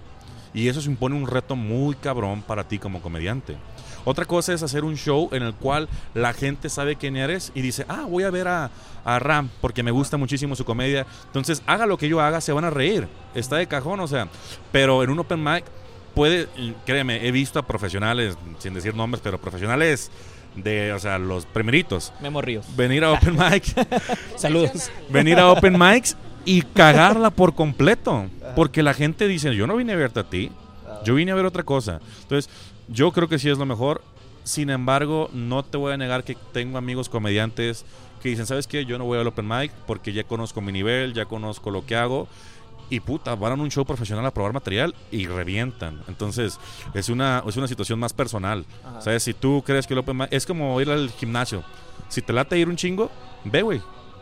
Y 0.54 0.68
eso 0.68 0.82
se 0.82 0.90
impone 0.90 1.16
un 1.16 1.28
reto 1.28 1.56
muy 1.56 1.96
cabrón 1.96 2.42
para 2.42 2.68
ti 2.68 2.80
como 2.80 3.02
comediante. 3.02 3.56
Otra 4.06 4.26
cosa 4.26 4.54
es 4.54 4.64
hacer 4.64 4.84
un 4.84 4.96
show 4.96 5.30
en 5.32 5.44
el 5.44 5.54
cual 5.54 5.90
la 6.14 6.34
gente 6.34 6.70
sabe 6.70 6.96
quién 6.96 7.16
eres 7.16 7.52
y 7.54 7.62
dice, 7.62 7.86
ah, 7.88 8.06
voy 8.10 8.24
a 8.24 8.32
ver 8.32 8.48
a, 8.48 8.72
a 9.04 9.20
Ram 9.20 9.50
porque 9.62 9.84
me 9.84 9.92
gusta 9.92 10.18
muchísimo 10.18 10.56
su 10.56 10.66
comedia. 10.66 11.06
Entonces, 11.28 11.62
haga 11.68 11.86
lo 11.86 11.98
que 11.98 12.10
yo 12.10 12.22
haga, 12.22 12.42
se 12.42 12.54
van 12.54 12.66
a 12.66 12.70
reír. 12.70 13.08
Está 13.36 13.58
de 13.58 13.68
cajón, 13.68 14.00
o 14.00 14.08
sea. 14.08 14.28
Pero 14.72 15.04
en 15.04 15.10
un 15.10 15.20
open 15.20 15.44
mic 15.44 15.66
puede, 16.14 16.48
créeme, 16.86 17.28
he 17.28 17.32
visto 17.32 17.60
a 17.60 17.64
profesionales, 17.64 18.38
sin 18.60 18.74
decir 18.74 18.96
nombres, 18.96 19.22
pero 19.24 19.40
profesionales 19.40 20.12
de, 20.56 20.94
o 20.94 21.00
sea, 21.00 21.18
los 21.20 21.46
primeritos. 21.46 22.14
Memo 22.22 22.42
Ríos. 22.42 22.66
Venir 22.76 23.04
a 23.04 23.12
Open 23.12 23.38
Mic, 23.38 23.64
Saludos. 24.36 24.92
venir 25.10 25.40
a 25.40 25.52
Open 25.52 25.78
Mics 25.78 26.16
y 26.46 26.62
cagarla 26.62 27.30
por 27.30 27.54
completo. 27.56 28.28
Porque 28.56 28.82
la 28.84 28.94
gente 28.94 29.28
dice, 29.28 29.56
yo 29.56 29.68
no 29.68 29.76
vine 29.76 29.94
a 29.94 29.96
verte 29.96 30.20
a 30.20 30.24
ti, 30.24 30.52
yo 31.06 31.16
vine 31.16 31.32
a 31.32 31.36
ver 31.36 31.46
otra 31.46 31.64
cosa. 31.64 32.00
Entonces, 32.24 32.50
yo 32.88 33.12
creo 33.12 33.28
que 33.28 33.40
sí 33.40 33.50
es 33.50 33.58
lo 33.58 33.66
mejor. 33.66 34.02
Sin 34.44 34.70
embargo, 34.72 35.30
no 35.32 35.64
te 35.64 35.78
voy 35.78 35.94
a 35.94 35.98
negar 35.98 36.24
que 36.24 36.36
tengo 36.52 36.78
amigos 36.78 37.08
comediantes 37.10 37.86
que 38.24 38.30
dicen, 38.30 38.48
¿sabes 38.48 38.68
qué? 38.68 38.86
Yo 38.86 38.98
no 38.98 39.06
voy 39.06 39.20
al 39.20 39.28
Open 39.28 39.48
Mic 39.48 39.72
porque 39.86 40.12
ya 40.12 40.24
conozco 40.24 40.60
mi 40.62 40.72
nivel, 40.72 41.14
ya 41.14 41.26
conozco 41.26 41.72
lo 41.72 41.86
que 41.86 41.96
hago. 41.96 42.28
Y 42.92 43.00
puta, 43.02 43.36
van 43.36 43.60
a 43.60 43.62
un 43.62 43.70
show 43.70 43.86
profesional 43.86 44.26
a 44.26 44.32
probar 44.34 44.52
material 44.54 44.96
y 45.12 45.28
revientan. 45.28 46.02
Entonces, 46.08 46.60
es 46.94 47.10
una, 47.10 47.44
es 47.48 47.56
una 47.56 47.68
situación 47.68 48.00
más 48.00 48.14
personal. 48.14 48.66
Ajá. 48.84 49.02
¿Sabes? 49.02 49.24
Si 49.24 49.34
tú 49.34 49.64
crees 49.66 49.86
que 49.86 49.94
el 49.94 50.00
Open 50.00 50.28
es 50.32 50.46
como 50.46 50.80
ir 50.82 50.90
al 50.90 51.10
gimnasio. 51.12 51.64
Si 52.08 52.22
te 52.24 52.34
late 52.34 52.58
ir 52.58 52.68
un 52.68 52.76
chingo, 52.76 53.12
ve, 53.44 53.62
güey, 53.62 53.80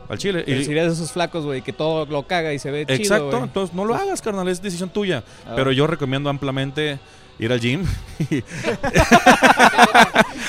al 0.09 0.17
chile. 0.17 0.43
Pero 0.45 0.59
Y- 0.59 0.65
sería 0.65 0.83
de 0.85 0.91
esos 0.91 1.11
flacos, 1.13 1.45
güey, 1.45 1.61
que 1.61 1.71
todo 1.71 2.05
lo 2.07 2.27
caga 2.27 2.51
y 2.53 2.59
se 2.59 2.69
ve 2.71 2.85
chido, 2.85 2.95
Exacto, 2.97 3.43
entonces 3.43 3.73
no 3.75 3.85
lo 3.85 3.95
hagas, 3.95 4.21
carnal, 4.21 4.47
es 4.49 4.61
decisión 4.61 4.89
tuya. 4.89 5.23
Ah. 5.45 5.53
Pero 5.55 5.71
yo 5.71 5.87
recomiendo 5.87 6.29
ampliamente 6.29 6.99
ir 7.39 7.51
al 7.53 7.61
gym. 7.61 7.85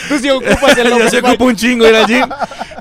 Tú 0.08 0.18
sí 0.18 0.30
ocupas 0.30 0.76
el 0.78 0.88
yo 0.90 0.98
mic. 0.98 1.24
ocupo 1.24 1.44
un 1.44 1.56
chingo 1.56 1.86
ir 1.86 1.94
al 1.94 2.06
gym 2.06 2.24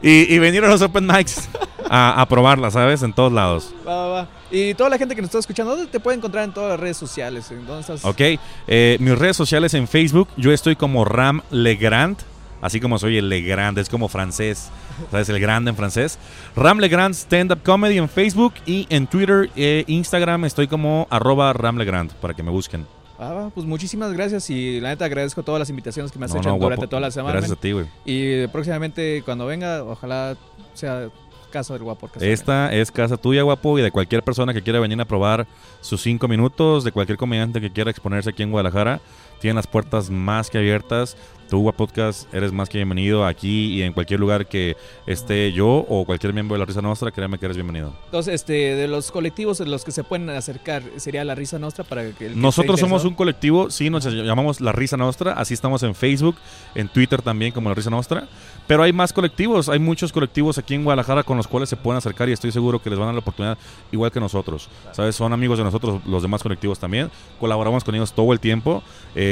y, 0.01 0.33
y 0.33 0.39
venir 0.39 0.63
a 0.63 0.69
los 0.69 0.81
open 0.81 1.05
mics 1.05 1.49
a, 1.89 2.21
a 2.21 2.25
probarla, 2.27 2.71
¿sabes? 2.71 3.03
En 3.03 3.13
todos 3.13 3.31
lados. 3.31 3.73
Va, 3.87 3.95
va, 3.95 4.07
va. 4.07 4.27
Y 4.51 4.73
toda 4.75 4.89
la 4.89 4.97
gente 4.97 5.15
que 5.15 5.21
nos 5.21 5.27
está 5.29 5.39
escuchando, 5.39 5.75
¿dónde 5.75 5.91
te 5.91 5.99
puede 5.99 6.17
encontrar 6.17 6.43
en 6.45 6.53
todas 6.53 6.71
las 6.71 6.79
redes 6.79 6.97
sociales? 6.97 7.51
¿En 7.51 7.65
¿Dónde 7.65 7.81
estás? 7.81 8.05
Ok, 8.05 8.21
eh, 8.67 8.97
mis 8.99 9.17
redes 9.17 9.35
sociales 9.35 9.73
en 9.73 9.87
Facebook, 9.87 10.29
yo 10.37 10.51
estoy 10.53 10.75
como 10.75 11.03
Ram 11.05 11.41
Legrand, 11.51 12.17
así 12.61 12.79
como 12.79 12.97
soy 12.97 13.17
el 13.17 13.27
Legrand, 13.29 13.77
es 13.77 13.89
como 13.89 14.07
francés, 14.07 14.69
¿sabes? 15.11 15.27
El 15.29 15.39
grande 15.39 15.69
en 15.71 15.75
francés. 15.75 16.17
Ram 16.55 16.79
Legrand 16.79 17.13
Stand 17.13 17.51
Up 17.51 17.59
Comedy 17.63 17.97
en 17.97 18.07
Facebook 18.07 18.53
y 18.65 18.87
en 18.89 19.05
Twitter 19.07 19.49
e 19.55 19.83
Instagram 19.87 20.45
estoy 20.45 20.67
como 20.67 21.07
arroba 21.09 21.51
Ram 21.53 21.77
Legrand, 21.77 22.13
para 22.13 22.33
que 22.33 22.41
me 22.43 22.49
busquen. 22.51 22.85
Ah, 23.19 23.33
va, 23.33 23.49
pues 23.49 23.65
muchísimas 23.65 24.13
gracias 24.13 24.47
y 24.51 24.79
la 24.79 24.89
neta 24.89 25.05
agradezco 25.05 25.41
todas 25.41 25.57
las 25.59 25.69
invitaciones 25.71 26.11
que 26.11 26.19
me 26.19 26.25
has 26.25 26.33
No, 26.33 26.39
hecho 26.39 26.49
no, 26.49 26.55
durante 26.57 26.81
guapo. 26.81 26.89
toda 26.89 27.01
la 27.01 27.09
semana. 27.11 27.33
Gracias 27.33 27.57
a 27.57 27.59
ti, 27.59 27.71
güey. 27.71 27.87
Y 28.05 28.45
próximamente 28.47 29.23
cuando 29.25 29.47
venga, 29.47 29.83
ojalá 29.83 30.37
sea 30.75 31.09
casa 31.57 31.73
del 31.73 31.83
guapo. 31.83 32.07
Casa 32.07 32.25
Esta 32.25 32.73
es 32.73 32.91
casa 32.91 33.17
tuya, 33.17 33.41
guapo, 33.41 33.79
y 33.79 33.81
de 33.81 33.91
cualquier 33.91 34.23
persona 34.23 34.53
que 34.53 34.61
quiera 34.61 34.79
venir 34.79 34.99
a 35.01 35.05
probar 35.05 35.47
sus 35.81 36.01
cinco 36.01 36.27
minutos, 36.27 36.83
de 36.83 36.91
cualquier 36.91 37.17
comediante 37.17 37.59
que 37.59 37.71
quiera 37.71 37.89
exponerse 37.89 38.29
aquí 38.29 38.43
en 38.43 38.51
Guadalajara, 38.51 39.01
tienen 39.39 39.55
las 39.55 39.67
puertas 39.67 40.09
más 40.09 40.49
que 40.49 40.57
abiertas. 40.57 41.17
Tú, 41.49 41.61
Guap 41.61 41.77
Podcast, 41.77 42.33
eres 42.33 42.51
más 42.51 42.67
que 42.67 42.77
bienvenido 42.77 43.25
aquí 43.25 43.75
y 43.75 43.81
en 43.81 43.93
cualquier 43.93 44.19
lugar 44.19 44.47
que 44.47 44.75
esté 45.05 45.53
yo 45.53 45.85
o 45.87 46.03
cualquier 46.03 46.33
miembro 46.33 46.55
de 46.55 46.59
la 46.59 46.65
Risa 46.65 46.81
Nostra, 46.81 47.09
créeme 47.09 47.37
que 47.37 47.45
eres 47.45 47.55
bienvenido. 47.55 47.93
Entonces, 48.03 48.33
este, 48.33 48.75
de 48.75 48.87
los 48.89 49.11
colectivos 49.11 49.61
en 49.61 49.71
los 49.71 49.85
que 49.85 49.93
se 49.93 50.03
pueden 50.03 50.29
acercar, 50.29 50.83
sería 50.97 51.23
la 51.23 51.35
risa 51.35 51.57
nuestra 51.57 51.85
para 51.85 52.11
que 52.11 52.27
el 52.27 52.41
Nosotros 52.41 52.81
somos 52.81 53.05
un 53.05 53.13
colectivo, 53.13 53.69
sí, 53.69 53.89
nos 53.89 54.03
llamamos 54.03 54.59
La 54.59 54.73
Risa 54.73 54.97
Nostra, 54.97 55.33
así 55.33 55.53
estamos 55.53 55.83
en 55.83 55.95
Facebook, 55.95 56.35
en 56.75 56.89
Twitter 56.89 57.21
también 57.21 57.53
como 57.53 57.69
La 57.69 57.75
Risa 57.75 57.89
Nostra, 57.89 58.27
pero 58.67 58.83
hay 58.83 58.91
más 58.91 59.13
colectivos, 59.13 59.69
hay 59.69 59.79
muchos 59.79 60.11
colectivos 60.11 60.57
aquí 60.57 60.75
en 60.75 60.83
Guadalajara 60.83 61.23
con 61.23 61.37
los 61.37 61.47
cuales 61.47 61.69
se 61.69 61.77
pueden 61.77 61.97
acercar 61.97 62.27
y 62.27 62.33
estoy 62.33 62.51
seguro 62.51 62.81
que 62.81 62.89
les 62.89 62.99
van 62.99 63.05
a 63.05 63.07
dar 63.07 63.15
la 63.15 63.21
oportunidad 63.21 63.57
igual 63.93 64.11
que 64.11 64.19
nosotros, 64.19 64.67
¿sabes? 64.91 65.15
Son 65.15 65.31
amigos 65.31 65.57
de 65.57 65.63
nosotros 65.63 66.01
los 66.05 66.21
demás 66.21 66.43
colectivos 66.43 66.77
también, 66.77 67.09
colaboramos 67.39 67.85
con 67.85 67.95
ellos 67.95 68.11
todo 68.11 68.33
el 68.33 68.41
tiempo, 68.41 68.83
eh, 69.15 69.26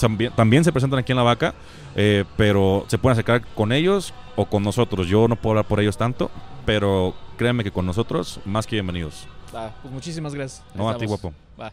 también, 0.00 0.32
también 0.32 0.64
se 0.64 0.72
presentan 0.72 0.98
aquí 0.98 1.12
en 1.12 1.16
La 1.16 1.24
Vaca, 1.24 1.54
eh, 1.94 2.24
pero 2.36 2.84
se 2.88 2.98
pueden 2.98 3.12
acercar 3.12 3.42
con 3.54 3.72
ellos 3.72 4.12
o 4.36 4.46
con 4.46 4.62
nosotros, 4.62 5.06
yo 5.06 5.28
no 5.28 5.36
puedo 5.36 5.52
hablar 5.52 5.66
por 5.66 5.80
ellos 5.80 5.96
tanto, 5.96 6.30
pero 6.64 7.14
créanme 7.36 7.64
que 7.64 7.70
con 7.70 7.86
nosotros 7.86 8.40
más 8.44 8.66
que 8.66 8.76
bienvenidos. 8.76 9.26
Va, 9.54 9.72
pues 9.82 9.92
muchísimas 9.92 10.34
gracias. 10.34 10.62
No, 10.74 10.88
a 10.88 10.96
ti, 10.96 11.06
guapo. 11.06 11.32
Va. 11.58 11.72